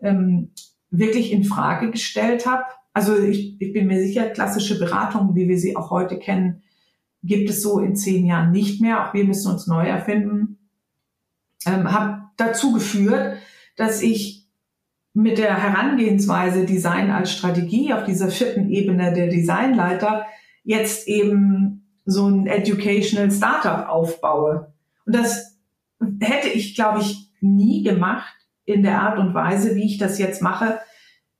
[0.00, 0.52] ähm,
[0.90, 2.64] wirklich in Frage gestellt habe.
[2.94, 6.62] Also ich, ich bin mir sicher, klassische Beratung, wie wir sie auch heute kennen,
[7.24, 9.04] gibt es so in zehn Jahren nicht mehr.
[9.04, 10.58] Auch wir müssen uns neu erfinden.
[11.66, 13.38] Ähm, habe dazu geführt,
[13.76, 14.46] dass ich
[15.12, 20.26] mit der Herangehensweise Design als Strategie auf dieser vierten Ebene der Designleiter
[20.62, 24.72] jetzt eben so ein Educational Startup aufbaue.
[25.06, 25.58] Und das
[26.20, 30.42] hätte ich, glaube ich, nie gemacht in der Art und Weise, wie ich das jetzt
[30.42, 30.78] mache,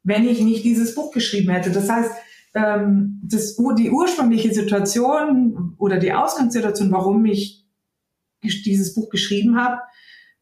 [0.04, 1.70] wenn ich nicht dieses Buch geschrieben hätte.
[1.70, 2.12] Das heißt,
[2.54, 7.66] ähm, das, die ursprüngliche Situation oder die Ausgangssituation, warum ich
[8.42, 9.80] dieses Buch geschrieben habe,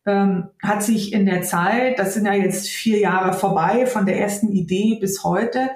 [0.04, 4.18] ähm, hat sich in der Zeit, das sind ja jetzt vier Jahre vorbei, von der
[4.18, 5.70] ersten Idee bis heute,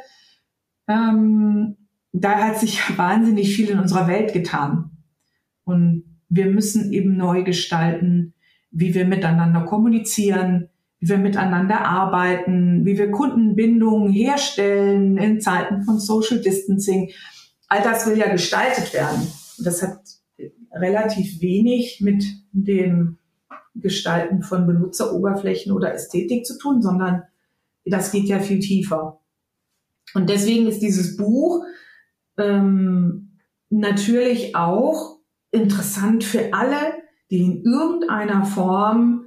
[0.89, 1.77] ähm,
[2.13, 4.91] da hat sich wahnsinnig viel in unserer Welt getan.
[5.65, 8.35] Und wir müssen eben neu gestalten,
[8.71, 10.71] wie wir miteinander kommunizieren,
[11.07, 17.13] wie wir miteinander arbeiten, wie wir Kundenbindungen herstellen in Zeiten von Social Distancing.
[17.69, 19.29] All das will ja gestaltet werden.
[19.59, 20.01] Das hat
[20.73, 23.19] relativ wenig mit dem
[23.77, 27.23] Gestalten von Benutzeroberflächen oder Ästhetik zu tun, sondern
[27.85, 29.21] das geht ja viel tiefer.
[30.15, 31.63] Und deswegen ist dieses Buch
[32.37, 33.39] ähm,
[33.71, 35.21] natürlich auch
[35.53, 36.95] interessant für alle,
[37.31, 39.26] die in irgendeiner Form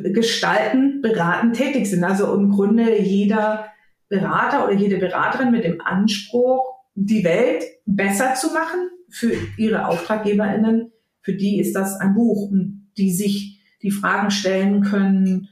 [0.00, 2.04] gestalten, beraten, tätig sind.
[2.04, 3.66] Also im Grunde jeder
[4.08, 10.92] Berater oder jede Beraterin mit dem Anspruch, die Welt besser zu machen für ihre AuftraggeberInnen,
[11.22, 12.50] für die ist das ein Buch
[12.96, 15.48] die sich die Fragen stellen können,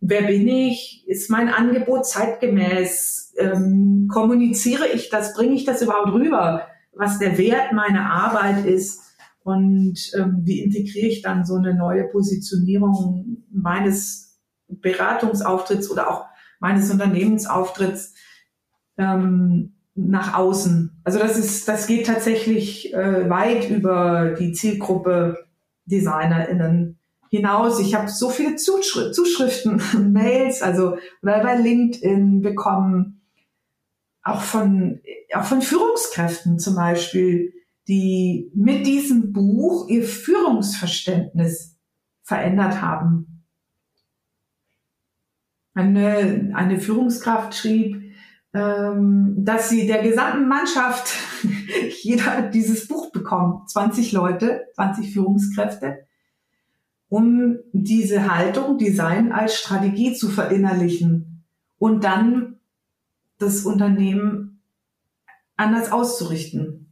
[0.00, 1.04] wer bin ich?
[1.06, 3.34] Ist mein Angebot zeitgemäß?
[3.36, 5.34] Ähm, kommuniziere ich das?
[5.34, 6.68] Bringe ich das überhaupt rüber?
[6.92, 9.00] Was der Wert meiner Arbeit ist?
[9.44, 16.24] Und ähm, wie integriere ich dann so eine neue Positionierung meines Beratungsauftritts oder auch
[16.60, 18.14] meines Unternehmensauftritts
[18.96, 21.02] ähm, nach außen?
[21.04, 25.46] Also das ist, das geht tatsächlich äh, weit über die Zielgruppe
[25.84, 27.80] DesignerInnen hinaus.
[27.80, 33.20] Ich habe so viele Zuschri Zuschriften, Mails, also bei LinkedIn bekommen,
[34.22, 35.00] auch von,
[35.34, 37.53] auch von Führungskräften zum Beispiel,
[37.88, 41.76] die mit diesem Buch ihr Führungsverständnis
[42.22, 43.44] verändert haben.
[45.74, 48.14] Eine, eine Führungskraft schrieb,
[48.54, 51.12] ähm, dass sie der gesamten Mannschaft,
[52.02, 56.06] jeder dieses Buch bekommt, 20 Leute, 20 Führungskräfte,
[57.08, 61.44] um diese Haltung, Design als Strategie zu verinnerlichen
[61.78, 62.60] und dann
[63.38, 64.62] das Unternehmen
[65.56, 66.83] anders auszurichten.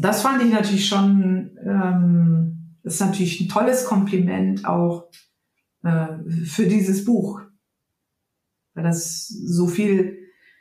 [0.00, 5.10] Das fand ich natürlich schon, ähm, das ist natürlich ein tolles Kompliment auch
[5.82, 6.06] äh,
[6.44, 7.42] für dieses Buch,
[8.72, 10.18] weil das so viel,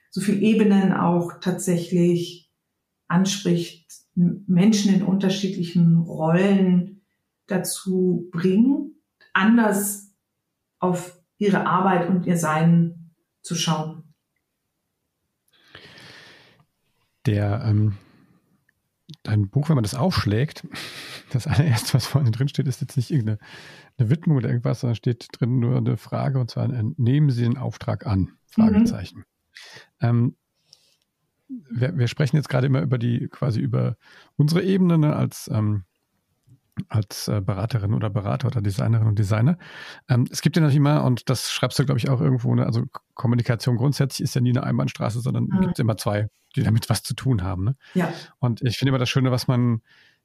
[0.10, 2.52] so viel Ebenen auch tatsächlich
[3.08, 7.02] anspricht, Menschen in unterschiedlichen Rollen
[7.48, 8.96] dazu bringen,
[9.32, 10.14] anders
[10.80, 14.04] auf ihre Arbeit und ihr Sein zu schauen.
[17.26, 17.96] Der, ähm,
[19.30, 20.68] dein Buch, wenn man das aufschlägt,
[21.32, 23.40] das allererste, was vorne drin steht, ist jetzt nicht irgendeine
[23.98, 27.58] eine Widmung oder irgendwas, sondern steht drin nur eine Frage und zwar nehmen Sie den
[27.58, 28.34] Auftrag an?
[28.48, 29.20] Fragezeichen.
[29.20, 29.26] Mhm.
[30.02, 30.36] Ähm,
[31.70, 33.98] wir, wir, sprechen jetzt gerade immer über die, quasi über
[34.36, 35.84] unsere Ebene ne, als, ähm,
[36.88, 39.58] als äh, Beraterin oder Berater oder Designerin und Designer.
[40.08, 42.66] Ähm, es gibt ja natürlich immer, und das schreibst du, glaube ich, auch irgendwo, ne,
[42.66, 45.62] also Kommunikation grundsätzlich ist ja nie eine Einbahnstraße, sondern mhm.
[45.62, 47.66] gibt immer zwei, die damit was zu tun haben.
[47.66, 47.76] Ne?
[47.94, 48.14] Ja.
[48.40, 49.82] Und ich finde immer das Schöne, was man,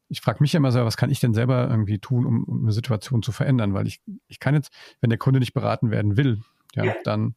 [0.08, 2.62] ich frage mich ja immer so, was kann ich denn selber irgendwie tun, um, um,
[2.62, 3.74] eine Situation zu verändern?
[3.74, 6.42] Weil ich, ich kann jetzt, wenn der Kunde nicht beraten werden will,
[6.74, 6.94] ja, ja.
[7.04, 7.34] dann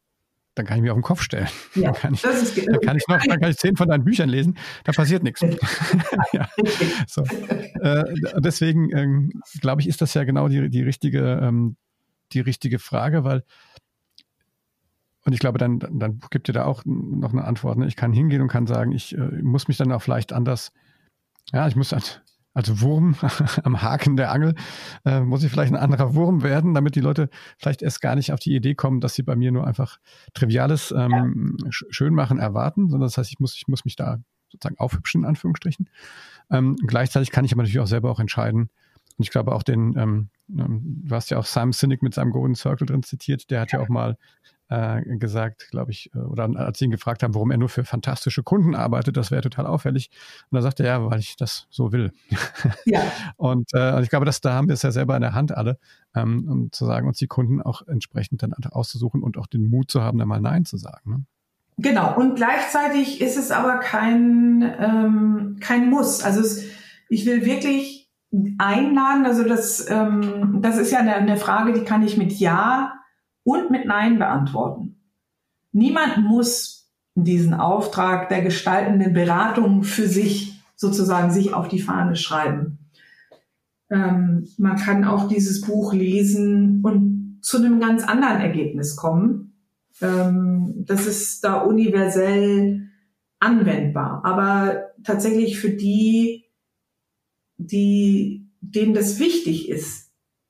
[0.58, 1.48] dann kann ich mir auf den Kopf stellen.
[1.76, 4.04] Ja, dann kann ich, ist, dann kann ich noch, dann kann ich zehn von deinen
[4.04, 5.42] Büchern lesen, da passiert nichts.
[6.34, 6.50] ja.
[7.08, 7.24] so.
[7.82, 8.04] äh,
[8.38, 11.78] deswegen ähm, glaube ich, ist das ja genau die, die richtige, ähm,
[12.34, 13.44] die richtige Frage, weil
[15.26, 17.78] und ich glaube, dann, dann gibt ihr da auch noch eine Antwort.
[17.78, 17.88] Ne?
[17.88, 20.72] Ich kann hingehen und kann sagen, ich äh, muss mich dann auch vielleicht anders,
[21.52, 22.24] ja, ich muss halt
[22.58, 23.16] als Wurm
[23.64, 24.56] am Haken der Angel,
[25.06, 28.34] äh, muss ich vielleicht ein anderer Wurm werden, damit die Leute vielleicht erst gar nicht
[28.34, 30.00] auf die Idee kommen, dass sie bei mir nur einfach
[30.34, 31.70] Triviales ähm, ja.
[31.70, 34.18] schön machen erwarten, sondern das heißt, ich muss, ich muss mich da
[34.50, 35.88] sozusagen aufhübschen, in Anführungsstrichen.
[36.50, 38.72] Ähm, gleichzeitig kann ich aber natürlich auch selber auch entscheiden.
[39.18, 42.32] Und ich glaube auch den, ähm, ähm du hast ja auch Simon Sinek mit seinem
[42.32, 44.18] Golden Circle drin zitiert, der hat ja, ja auch mal
[44.70, 47.86] äh, gesagt, glaube ich, äh, oder als sie ihn gefragt haben, warum er nur für
[47.86, 50.10] fantastische Kunden arbeitet, das wäre total auffällig.
[50.50, 52.12] Und da sagte er, ja, weil ich das so will.
[52.86, 53.02] Ja.
[53.36, 55.78] und äh, ich glaube, dass da haben wir es ja selber in der Hand alle,
[56.16, 59.92] ähm, um zu sagen, uns die Kunden auch entsprechend dann auszusuchen und auch den Mut
[59.92, 61.10] zu haben, da mal Nein zu sagen.
[61.10, 61.26] Ne?
[61.78, 62.16] Genau.
[62.18, 66.24] Und gleichzeitig ist es aber kein, ähm, kein Muss.
[66.24, 66.64] Also es,
[67.10, 68.10] ich will wirklich
[68.58, 72.97] einladen, also das, ähm, das ist ja eine, eine Frage, die kann ich mit Ja
[73.48, 75.00] und mit Nein beantworten.
[75.72, 82.78] Niemand muss diesen Auftrag der gestaltenden Beratung für sich sozusagen sich auf die Fahne schreiben.
[83.90, 89.54] Ähm, man kann auch dieses Buch lesen und zu einem ganz anderen Ergebnis kommen.
[90.02, 92.90] Ähm, das ist da universell
[93.40, 94.26] anwendbar.
[94.26, 96.44] Aber tatsächlich für die,
[97.56, 100.07] die, denen das wichtig ist,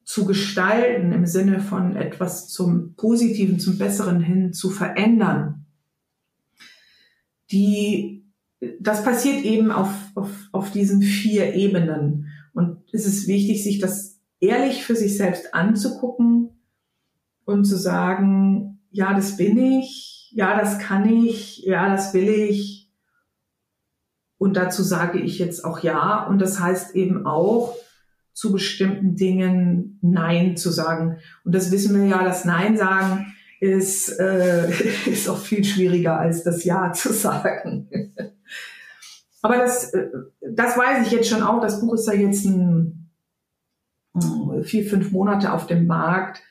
[0.08, 5.65] zu gestalten im Sinne von etwas zum Positiven, zum Besseren hin zu verändern.
[7.52, 8.26] Die,
[8.80, 12.28] das passiert eben auf, auf, auf diesen vier Ebenen.
[12.54, 16.52] Und es ist wichtig, sich das ehrlich für sich selbst anzugucken
[17.43, 22.89] und zu sagen, ja, das bin ich, ja, das kann ich, ja, das will ich.
[24.38, 26.26] Und dazu sage ich jetzt auch ja.
[26.28, 27.76] Und das heißt eben auch,
[28.38, 31.17] zu bestimmten Dingen Nein zu sagen.
[31.43, 34.69] Und das wissen wir ja, das Nein sagen ist, äh,
[35.10, 37.89] ist auch viel schwieriger als das Ja zu sagen.
[39.41, 40.10] Aber das, äh,
[40.52, 41.60] das weiß ich jetzt schon auch.
[41.62, 43.10] Das Buch ist ja jetzt ein,
[44.62, 46.43] vier, fünf Monate auf dem Markt.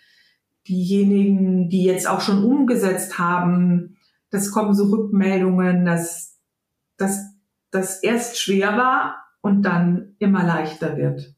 [0.66, 3.96] Diejenigen, die jetzt auch schon umgesetzt haben,
[4.30, 6.36] das kommen so Rückmeldungen, dass,
[6.96, 7.26] dass
[7.70, 11.35] das erst schwer war und dann immer leichter wird.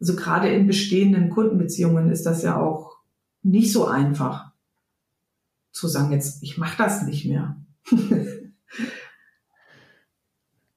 [0.00, 2.98] Also gerade in bestehenden Kundenbeziehungen ist das ja auch
[3.42, 4.52] nicht so einfach
[5.72, 7.56] zu sagen, jetzt ich mache das nicht mehr.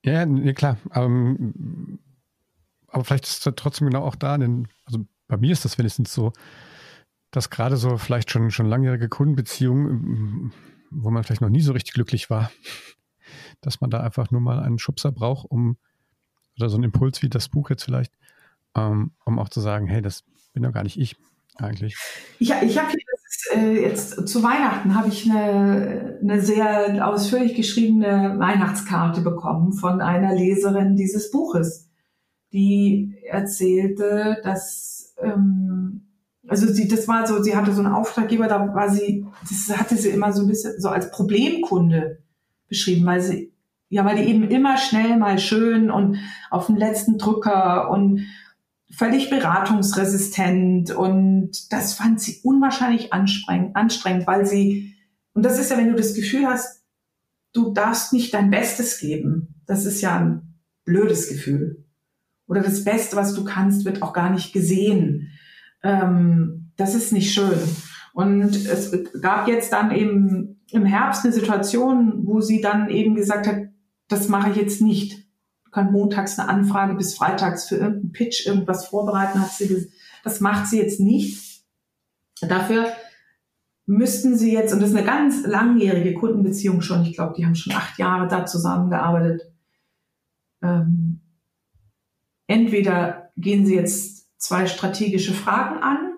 [0.03, 0.77] ja, nee, klar.
[0.93, 1.99] Ähm,
[2.87, 6.13] aber vielleicht ist es trotzdem genau auch da, denn, also bei mir ist das wenigstens
[6.13, 6.33] so,
[7.31, 10.51] dass gerade so vielleicht schon, schon langjährige Kundenbeziehungen,
[10.89, 12.51] wo man vielleicht noch nie so richtig glücklich war,
[13.61, 15.77] dass man da einfach nur mal einen Schubser braucht, um,
[16.57, 18.13] oder so einen Impuls wie das Buch jetzt vielleicht,
[18.75, 21.15] ähm, um auch zu sagen, hey, das bin doch gar nicht ich
[21.57, 21.97] eigentlich.
[22.39, 22.93] Ja, ich habe
[23.53, 30.33] äh, jetzt zu Weihnachten habe ich eine, eine sehr ausführlich geschriebene Weihnachtskarte bekommen von einer
[30.33, 31.89] Leserin dieses Buches,
[32.51, 36.05] die erzählte, dass ähm,
[36.47, 39.95] also sie, das war so, sie hatte so einen Auftraggeber, da war sie, das hatte
[39.95, 42.19] sie immer so ein bisschen so als Problemkunde
[42.67, 43.53] beschrieben, weil sie,
[43.89, 46.17] ja, weil die eben immer schnell mal schön und
[46.49, 48.25] auf den letzten Drücker und
[48.91, 54.95] völlig beratungsresistent und das fand sie unwahrscheinlich anstrengend, weil sie,
[55.33, 56.83] und das ist ja, wenn du das Gefühl hast,
[57.53, 61.85] du darfst nicht dein Bestes geben, das ist ja ein blödes Gefühl.
[62.47, 65.29] Oder das Beste, was du kannst, wird auch gar nicht gesehen.
[65.83, 67.59] Ähm, das ist nicht schön.
[68.13, 73.47] Und es gab jetzt dann eben im Herbst eine Situation, wo sie dann eben gesagt
[73.47, 73.67] hat,
[74.07, 75.28] das mache ich jetzt nicht
[75.71, 79.91] kann montags eine Anfrage bis freitags für irgendeinen Pitch irgendwas vorbereiten, hat sie,
[80.23, 81.63] das macht sie jetzt nicht.
[82.41, 82.91] Dafür
[83.85, 87.55] müssten sie jetzt, und das ist eine ganz langjährige Kundenbeziehung schon, ich glaube, die haben
[87.55, 89.51] schon acht Jahre da zusammengearbeitet,
[90.61, 91.21] ähm,
[92.47, 96.17] entweder gehen sie jetzt zwei strategische Fragen an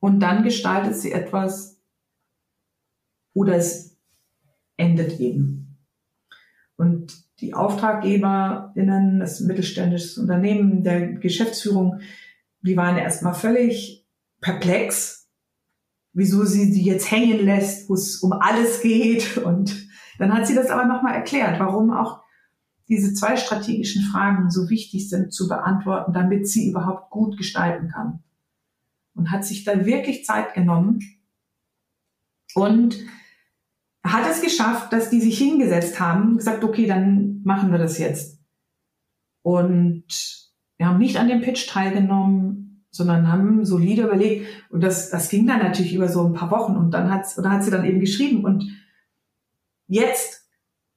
[0.00, 1.80] und dann gestaltet sie etwas
[3.32, 3.96] oder es
[4.76, 5.78] endet eben.
[6.76, 12.00] Und die AuftraggeberInnen, das mittelständische Unternehmen, der Geschäftsführung,
[12.62, 14.06] die waren erstmal völlig
[14.40, 15.28] perplex,
[16.12, 19.38] wieso sie die jetzt hängen lässt, wo es um alles geht.
[19.38, 22.22] Und dann hat sie das aber nochmal erklärt, warum auch
[22.88, 28.22] diese zwei strategischen Fragen so wichtig sind zu beantworten, damit sie überhaupt gut gestalten kann.
[29.14, 31.00] Und hat sich dann wirklich Zeit genommen
[32.54, 32.96] und
[34.04, 38.40] hat es geschafft, dass die sich hingesetzt haben, gesagt, okay, dann machen wir das jetzt.
[39.42, 40.04] Und
[40.76, 44.46] wir haben nicht an dem Pitch teilgenommen, sondern haben solide überlegt.
[44.70, 46.76] Und das, das ging dann natürlich über so ein paar Wochen.
[46.76, 48.44] Und dann hat, oder hat sie dann eben geschrieben.
[48.44, 48.64] Und
[49.86, 50.48] jetzt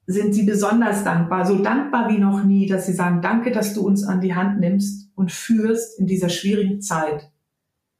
[0.06, 3.86] sind sie besonders dankbar, so dankbar wie noch nie, dass sie sagen, danke, dass du
[3.86, 7.30] uns an die Hand nimmst und führst in dieser schwierigen Zeit.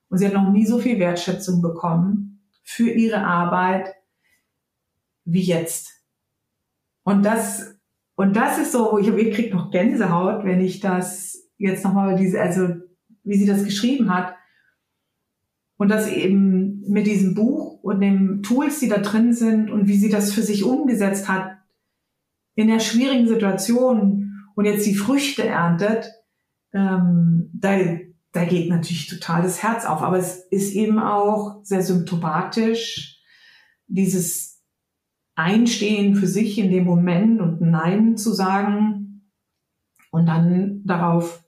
[0.09, 3.95] Und sie hat noch nie so viel Wertschätzung bekommen für ihre Arbeit,
[5.25, 6.03] wie jetzt.
[7.03, 7.78] Und das,
[8.19, 12.41] und das ist so, ich, ich krieg noch Gänsehaut, wenn ich das jetzt nochmal diese,
[12.41, 12.67] also
[13.23, 14.35] wie sie das geschrieben hat.
[15.77, 19.97] Und das eben mit diesem Buch und den Tools, die da drin sind und wie
[19.97, 21.59] sie das für sich umgesetzt hat
[22.57, 26.11] in der schwierigen Situation und jetzt die Früchte erntet,
[26.73, 27.79] ähm, da,
[28.33, 30.03] da geht natürlich total das Herz auf.
[30.03, 33.23] Aber es ist eben auch sehr symptomatisch,
[33.87, 34.58] dieses
[35.39, 39.31] einstehen für sich in dem Moment und Nein zu sagen
[40.11, 41.45] und dann darauf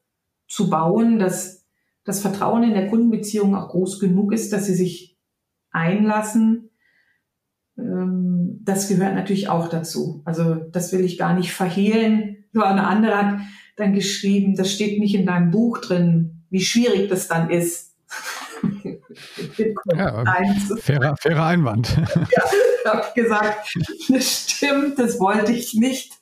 [0.46, 1.66] zu bauen, dass
[2.04, 5.18] das Vertrauen in der Kundenbeziehung auch groß genug ist, dass sie sich
[5.72, 6.70] einlassen.
[7.76, 10.22] Ähm, das gehört natürlich auch dazu.
[10.24, 12.44] Also das will ich gar nicht verhehlen.
[12.52, 13.40] So eine andere hat
[13.76, 17.89] dann geschrieben, das steht nicht in deinem Buch drin, wie schwierig das dann ist.
[19.94, 20.24] Ja,
[20.78, 21.96] fairer, fairer Einwand.
[22.06, 23.74] ja, habe ich gesagt,
[24.08, 26.14] das stimmt, das wollte ich nicht.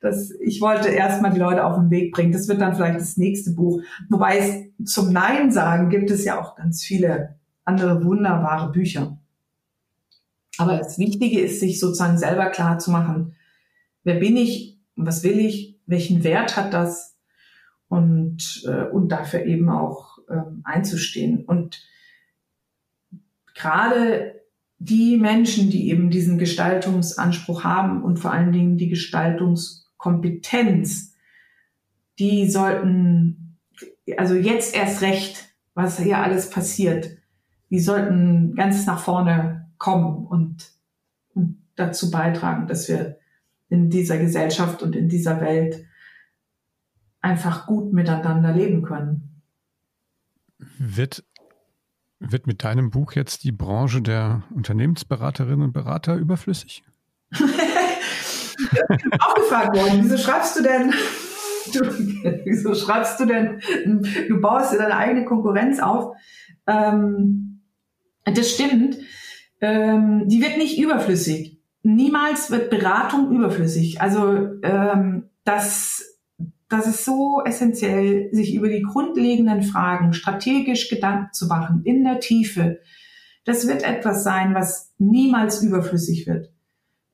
[0.00, 2.32] Das, ich wollte erstmal die Leute auf den Weg bringen.
[2.32, 3.80] Das wird dann vielleicht das nächste Buch.
[4.10, 9.18] Wobei es zum Nein sagen gibt es ja auch ganz viele andere wunderbare Bücher.
[10.58, 13.36] Aber das Wichtige ist, sich sozusagen selber klar zu machen,
[14.02, 17.16] wer bin ich, was will ich, welchen Wert hat das
[17.88, 21.44] und, äh, und dafür eben auch ähm, einzustehen.
[21.44, 21.82] Und
[23.54, 24.40] gerade
[24.78, 31.14] die Menschen, die eben diesen Gestaltungsanspruch haben und vor allen Dingen die Gestaltungskompetenz,
[32.18, 33.58] die sollten,
[34.16, 37.16] also jetzt erst recht, was hier alles passiert,
[37.70, 40.72] die sollten ganz nach vorne kommen und,
[41.34, 43.18] und dazu beitragen, dass wir
[43.68, 45.86] in dieser Gesellschaft und in dieser Welt
[47.22, 49.31] einfach gut miteinander leben können.
[50.84, 51.24] Wird
[52.18, 56.82] wird mit deinem Buch jetzt die Branche der Unternehmensberaterinnen und Berater überflüssig?
[59.18, 60.90] Auch gefragt worden, wieso schreibst du denn,
[61.72, 61.80] du,
[62.44, 63.60] wieso schreibst du denn,
[64.28, 66.16] du baust dir deine eigene Konkurrenz auf.
[66.66, 67.60] Ähm,
[68.24, 68.98] das stimmt.
[69.60, 71.60] Ähm, die wird nicht überflüssig.
[71.84, 74.00] Niemals wird Beratung überflüssig.
[74.00, 76.11] Also ähm, das
[76.72, 82.20] das ist so essentiell, sich über die grundlegenden Fragen strategisch Gedanken zu machen, in der
[82.20, 82.80] Tiefe.
[83.44, 86.50] Das wird etwas sein, was niemals überflüssig wird.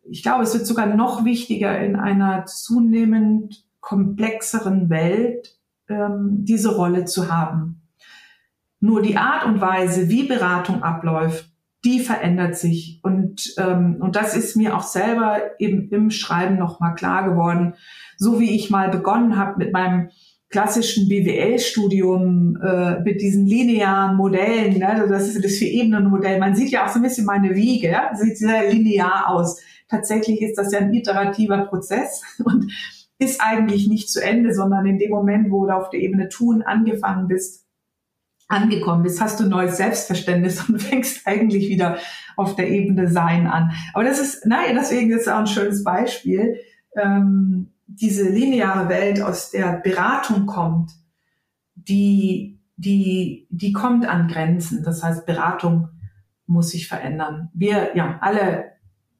[0.02, 7.04] Ich glaube, es wird sogar noch wichtiger in einer zunehmend komplexeren Welt, ähm, diese Rolle
[7.04, 7.82] zu haben.
[8.80, 11.50] Nur die Art und Weise, wie Beratung abläuft,
[11.85, 13.01] die verändert sich.
[13.03, 17.74] Und, ähm, und das ist mir auch selber eben im Schreiben nochmal klar geworden
[18.18, 20.11] so wie ich mal begonnen habe mit meinem
[20.51, 24.89] klassischen BWL-Studium äh, mit diesen linearen Modellen, ne?
[24.89, 26.39] also das ist das Vier-Ebenen-Modell.
[26.41, 28.14] Man sieht ja auch so ein bisschen meine Wiege, ja?
[28.14, 29.61] sieht sehr linear aus.
[29.89, 32.72] Tatsächlich ist das ja ein iterativer Prozess und
[33.18, 36.62] ist eigentlich nicht zu Ende, sondern in dem Moment, wo du auf der Ebene tun
[36.62, 37.66] angefangen bist,
[38.49, 41.99] angekommen bist, hast du ein neues Selbstverständnis und fängst eigentlich wieder
[42.36, 43.72] auf der Ebene Sein an.
[43.92, 46.57] Aber das ist, naja, deswegen ist es auch ein schönes Beispiel.
[46.96, 50.92] Ähm, diese lineare Welt aus der Beratung kommt,
[51.74, 54.82] die, die, die kommt an Grenzen.
[54.82, 55.88] Das heißt, Beratung
[56.46, 57.51] muss sich verändern.
[57.55, 58.72] Wir, ja, alle,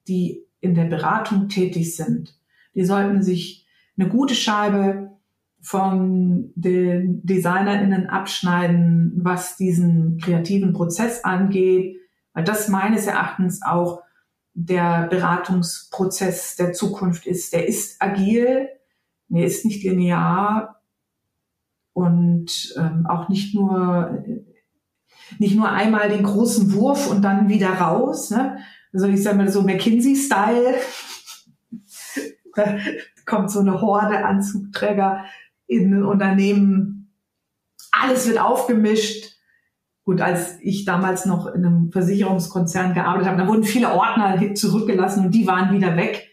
[0.07, 2.35] die in der Beratung tätig sind,
[2.75, 3.67] Die sollten sich
[3.99, 5.18] eine gute Scheibe
[5.61, 11.97] von den DesignerInnen abschneiden, was diesen kreativen Prozess angeht,
[12.33, 14.03] weil das meines Erachtens auch
[14.55, 17.53] der Beratungsprozess der Zukunft ist.
[17.53, 18.69] Der ist agil,
[19.29, 20.81] der ist nicht linear
[21.93, 24.25] und ähm, auch nicht nur
[25.39, 28.31] nicht nur einmal den großen Wurf und dann wieder raus.
[28.31, 28.59] Ne?
[28.93, 30.77] Also ich sage mal so McKinsey-Style.
[32.55, 32.79] da
[33.27, 35.25] kommt so eine Horde Anzugträger
[35.69, 37.15] in ein Unternehmen.
[37.93, 39.37] Alles wird aufgemischt.
[40.05, 45.27] Gut, als ich damals noch in einem Versicherungskonzern gearbeitet habe, da wurden viele Ordner zurückgelassen
[45.27, 46.29] und die waren wieder weg.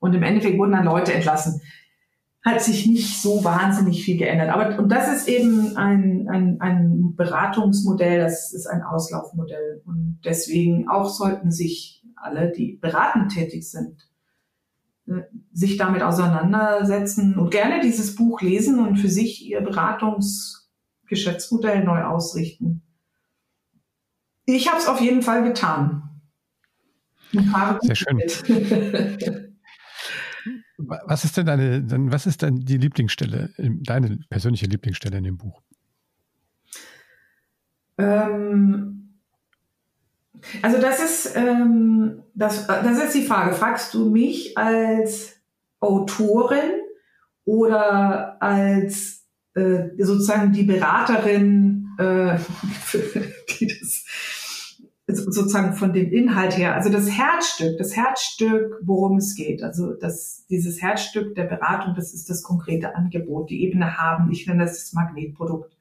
[0.00, 1.60] Und im Endeffekt wurden dann Leute entlassen
[2.44, 4.50] hat sich nicht so wahnsinnig viel geändert.
[4.50, 9.82] Aber und das ist eben ein, ein, ein Beratungsmodell, das ist ein Auslaufmodell.
[9.86, 14.08] Und deswegen auch sollten sich alle, die beratend tätig sind,
[15.52, 22.80] sich damit auseinandersetzen und gerne dieses Buch lesen und für sich ihr Beratungsgeschäftsmodell neu ausrichten.
[24.46, 26.20] Ich habe es auf jeden Fall getan.
[27.32, 28.20] Sehr schön.
[30.76, 35.62] Was ist denn deine, was ist denn die Lieblingsstelle, deine persönliche Lieblingsstelle in dem Buch?
[37.96, 39.03] Ähm,
[40.62, 43.54] also das ist, ähm, das, das ist die Frage.
[43.54, 45.36] Fragst du mich als
[45.80, 46.80] Autorin
[47.44, 52.38] oder als äh, sozusagen die Beraterin, äh,
[53.60, 54.04] die das
[55.06, 60.46] sozusagen von dem Inhalt her, also das Herzstück, das Herzstück, worum es geht, also das,
[60.48, 64.80] dieses Herzstück der Beratung, das ist das konkrete Angebot, die Ebene haben, ich nenne das
[64.80, 65.76] das Magnetprodukt,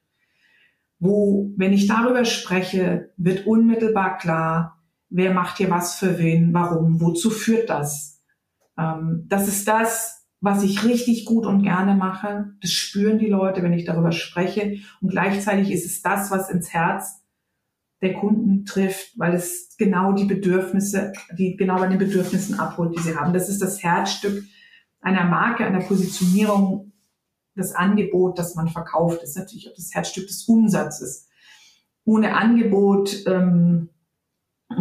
[0.99, 7.01] wo, wenn ich darüber spreche, wird unmittelbar klar, wer macht hier was für wen, warum,
[7.01, 8.21] wozu führt das.
[8.77, 12.53] Ähm, das ist das, was ich richtig gut und gerne mache.
[12.61, 14.77] Das spüren die Leute, wenn ich darüber spreche.
[15.01, 17.21] Und gleichzeitig ist es das, was ins Herz
[18.01, 23.01] der Kunden trifft, weil es genau die Bedürfnisse, die genau bei den Bedürfnissen abholt, die
[23.01, 23.33] sie haben.
[23.33, 24.43] Das ist das Herzstück
[24.99, 26.92] einer Marke, einer Positionierung,
[27.55, 31.27] das Angebot, das man verkauft, ist natürlich auch das Herzstück des Umsatzes.
[32.05, 33.89] Ohne Angebot, ähm,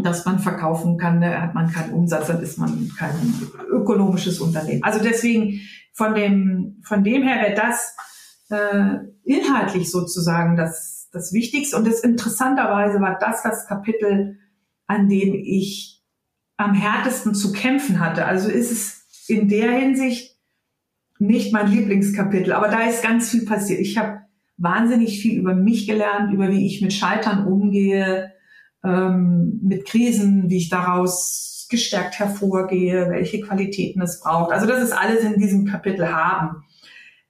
[0.02, 3.14] das man verkaufen kann, da hat man keinen Umsatz, dann ist man kein
[3.70, 4.82] ökonomisches Unternehmen.
[4.82, 5.60] Also deswegen
[5.92, 7.94] von dem, von dem her wäre das
[8.48, 11.76] äh, inhaltlich sozusagen das das Wichtigste.
[11.76, 14.38] Und das interessanterweise war das das Kapitel,
[14.86, 16.02] an dem ich
[16.56, 18.24] am härtesten zu kämpfen hatte.
[18.24, 20.36] Also ist es in der Hinsicht
[21.22, 23.80] nicht mein Lieblingskapitel, aber da ist ganz viel passiert.
[23.80, 24.22] Ich habe
[24.56, 28.32] wahnsinnig viel über mich gelernt, über wie ich mit Scheitern umgehe,
[28.84, 34.52] ähm, mit Krisen, wie ich daraus gestärkt hervorgehe, welche Qualitäten es braucht.
[34.52, 36.64] Also das ist alles in diesem Kapitel haben.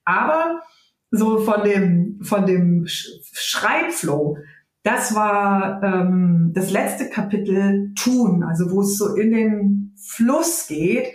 [0.04, 0.62] Aber
[1.10, 4.38] so von dem, von dem Schreibflow,
[4.82, 11.06] das war ähm, das letzte Kapitel Tun, also wo es so in den Fluss geht.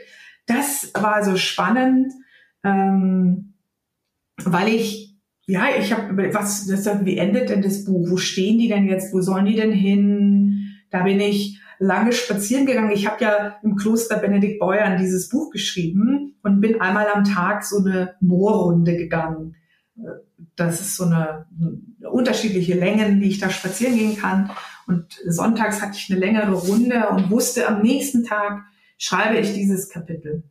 [0.45, 2.13] Das war so spannend,
[2.63, 3.53] ähm,
[4.43, 8.09] weil ich, ja, ich habe, was, das, wie endet denn das Buch?
[8.09, 9.13] Wo stehen die denn jetzt?
[9.13, 10.75] Wo sollen die denn hin?
[10.91, 12.91] Da bin ich lange spazieren gegangen.
[12.91, 17.63] Ich habe ja im Kloster Benedikt Beuern dieses Buch geschrieben und bin einmal am Tag
[17.63, 19.55] so eine Moorrunde gegangen
[20.55, 24.49] das ist so eine, eine, unterschiedliche Längen, die ich da spazieren gehen kann.
[24.87, 28.63] Und sonntags hatte ich eine längere Runde und wusste, am nächsten Tag
[28.97, 30.43] schreibe ich dieses Kapitel.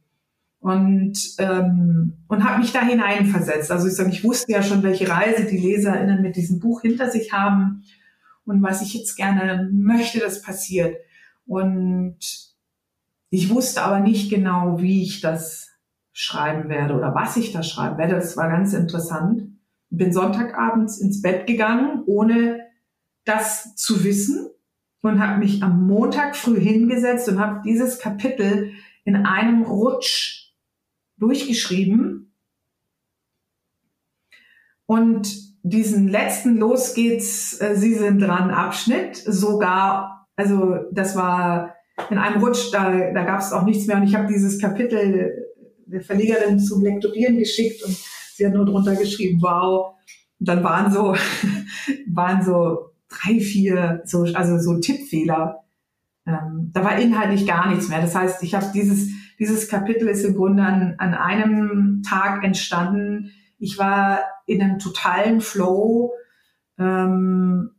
[0.66, 3.70] Und, ähm, und habe mich da hineinversetzt.
[3.70, 7.08] Also ich sage, ich wusste ja schon, welche Reise die LeserInnen mit diesem Buch hinter
[7.08, 7.84] sich haben
[8.46, 10.96] und was ich jetzt gerne möchte, das passiert.
[11.46, 12.18] Und
[13.30, 15.68] ich wusste aber nicht genau, wie ich das
[16.12, 18.16] schreiben werde oder was ich da schreiben werde.
[18.16, 19.44] Das war ganz interessant.
[19.90, 22.66] Bin Sonntagabends ins Bett gegangen, ohne
[23.24, 24.48] das zu wissen
[25.00, 28.72] und habe mich am Montag früh hingesetzt und habe dieses Kapitel
[29.04, 30.45] in einem Rutsch
[31.18, 32.32] durchgeschrieben
[34.86, 41.74] und diesen letzten Los geht's, äh, Sie sind dran Abschnitt sogar, also das war
[42.10, 45.46] in einem Rutsch, da, da gab es auch nichts mehr und ich habe dieses Kapitel
[45.86, 47.96] der Verlegerin zum Lektorieren geschickt und
[48.34, 49.94] sie hat nur drunter geschrieben, wow.
[50.38, 51.16] Und dann waren so,
[52.06, 55.64] waren so drei, vier, so, also so Tippfehler.
[56.26, 58.00] Ähm, da war inhaltlich gar nichts mehr.
[58.00, 59.08] Das heißt, ich habe dieses,
[59.38, 63.32] dieses Kapitel ist im Grunde an, an einem Tag entstanden.
[63.58, 66.12] Ich war in einem totalen Flow.
[66.78, 67.70] Ähm,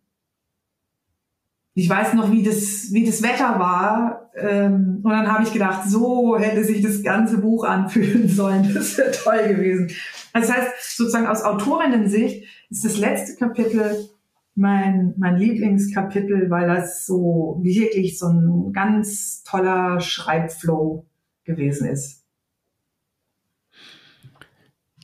[1.73, 5.89] ich weiß noch, wie das, wie das Wetter war ähm, und dann habe ich gedacht,
[5.89, 8.71] so hätte sich das ganze Buch anfühlen sollen.
[8.73, 9.89] Das wäre toll gewesen.
[10.33, 14.09] Das heißt, sozusagen aus Autorinnen-Sicht ist das letzte Kapitel
[14.53, 21.05] mein, mein Lieblingskapitel, weil das so wirklich so ein ganz toller Schreibflow
[21.47, 22.23] gewesen ist.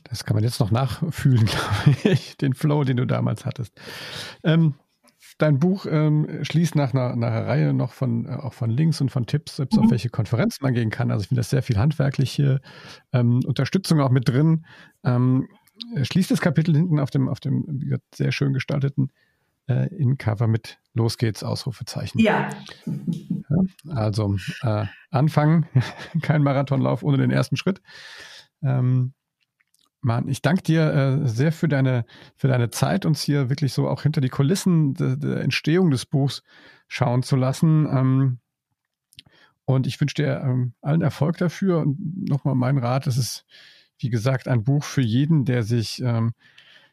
[0.04, 3.72] Das kann man jetzt noch nachfühlen, glaube ich, den Flow, den du damals hattest.
[4.44, 4.74] Ähm,
[5.38, 9.00] dein Buch ähm, schließt nach einer, nach einer, Reihe noch von, äh, auch von Links
[9.00, 9.84] und von Tipps, selbst mhm.
[9.84, 11.10] auf welche Konferenzen man gehen kann.
[11.10, 12.60] Also ich finde das sehr viel handwerkliche
[13.12, 14.66] ähm, Unterstützung auch mit drin.
[15.02, 15.48] Ähm,
[16.00, 19.10] schließt das Kapitel hinten auf dem, auf dem sehr schön gestalteten
[19.68, 22.20] äh, In-Cover mit Los geht's, Ausrufezeichen.
[22.20, 22.50] Ja.
[23.88, 25.66] Also äh, anfangen,
[26.22, 27.80] kein Marathonlauf ohne den ersten Schritt.
[28.62, 29.14] Ähm,
[30.04, 32.04] Mann, ich danke dir äh, sehr für deine,
[32.36, 36.04] für deine Zeit, uns hier wirklich so auch hinter die Kulissen de, der Entstehung des
[36.04, 36.42] Buchs
[36.88, 37.86] schauen zu lassen.
[37.90, 38.38] Ähm,
[39.64, 41.78] und ich wünsche dir ähm, allen Erfolg dafür.
[41.80, 43.46] Und nochmal mein Rat, es ist,
[43.98, 46.32] wie gesagt, ein Buch für jeden, der sich ähm,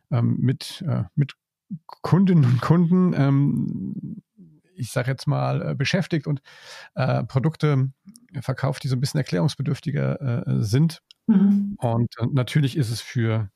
[0.09, 1.33] ähm mit, äh, mit
[1.85, 4.20] Kundinnen und Kunden, ähm,
[4.81, 6.41] ich sage jetzt mal, äh, beschäftigt und
[6.95, 7.91] äh, Produkte
[8.41, 11.01] verkauft, die so ein bisschen erklärungsbedürftiger äh, sind
[11.31, 11.77] Mhm.
[11.77, 13.49] Und, und, natürlich ist es für,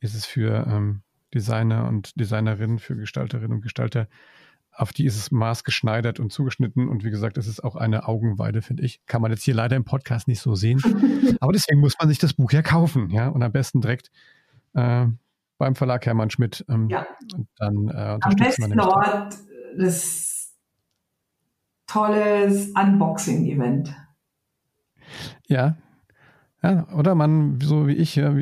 [0.00, 1.02] ist es für ähm,
[1.34, 4.08] Designer und Designerinnen, für Gestalterinnen und Gestalter,
[4.72, 6.88] auf die ist es maßgeschneidert und zugeschnitten.
[6.88, 9.04] Und wie gesagt, es ist auch eine Augenweide, finde ich.
[9.06, 10.80] Kann man jetzt hier leider im Podcast nicht so sehen.
[11.40, 13.28] Aber deswegen muss man sich das Buch ja kaufen, ja.
[13.28, 14.12] Und am besten direkt
[14.74, 15.06] äh,
[15.58, 16.64] beim Verlag Hermann Schmidt.
[16.68, 17.06] Ähm, ja.
[17.56, 19.34] Dann äh, Am besten dort
[19.76, 20.37] das
[21.88, 23.94] tolles Unboxing-Event.
[25.48, 25.76] Ja,
[26.62, 28.34] ja, oder man, so wie ich, ja,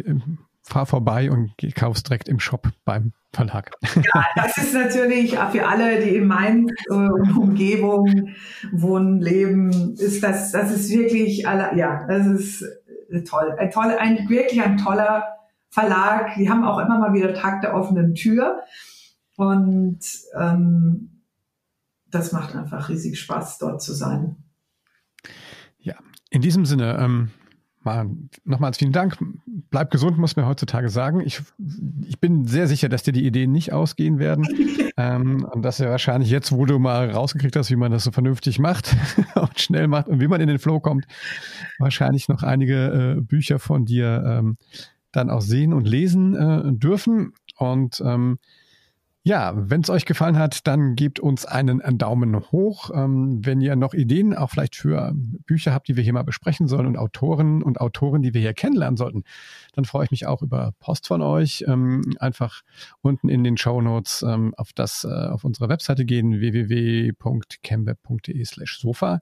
[0.63, 3.71] fahr vorbei und kauf's direkt im Shop beim Verlag.
[3.95, 8.31] Ja, das ist natürlich für alle, die in Mainz äh, Umgebung
[8.73, 12.63] wohnen, leben, ist das, das ist wirklich, alle, ja, das ist
[13.11, 13.55] äh, toll.
[13.59, 15.25] Ein toll, ein, wirklich ein toller
[15.69, 16.35] Verlag.
[16.37, 18.63] Die haben auch immer mal wieder Tag der offenen Tür.
[19.37, 20.01] Und
[20.39, 21.16] ähm,
[22.17, 24.37] das macht einfach riesig Spaß, dort zu sein.
[25.79, 25.95] Ja,
[26.31, 27.31] in diesem Sinne, ähm,
[28.45, 29.17] nochmals vielen Dank.
[29.71, 31.21] Bleib gesund, muss man heutzutage sagen.
[31.21, 31.41] Ich,
[32.07, 34.47] ich bin sehr sicher, dass dir die Ideen nicht ausgehen werden.
[34.97, 38.11] ähm, und dass er wahrscheinlich jetzt, wo du mal rausgekriegt hast, wie man das so
[38.11, 38.97] vernünftig macht
[39.35, 41.07] und schnell macht und wie man in den Flow kommt,
[41.79, 44.57] wahrscheinlich noch einige äh, Bücher von dir ähm,
[45.13, 47.35] dann auch sehen und lesen äh, dürfen.
[47.57, 48.39] Und ähm,
[49.27, 52.93] ja, wenn es euch gefallen hat, dann gebt uns einen Daumen hoch.
[52.95, 56.69] Ähm, wenn ihr noch Ideen auch vielleicht für Bücher habt, die wir hier mal besprechen
[56.69, 59.25] sollen und Autoren und Autoren, die wir hier kennenlernen sollten,
[59.75, 61.65] dann freue ich mich auch über Post von euch.
[61.67, 62.63] Ähm, einfach
[63.03, 68.79] unten in den Show Notes ähm, auf das äh, auf unsere Webseite gehen www.chemweb.de slash
[68.79, 69.19] sofa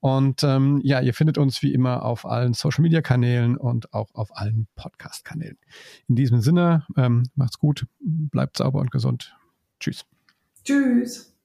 [0.00, 4.14] und ähm, ja, ihr findet uns wie immer auf allen Social Media Kanälen und auch
[4.14, 5.56] auf allen Podcast Kanälen.
[6.08, 9.34] In diesem Sinne, ähm, macht's gut, bleibt sauber und gesund.
[9.80, 10.04] Tschüss.
[10.64, 11.35] Tschüss.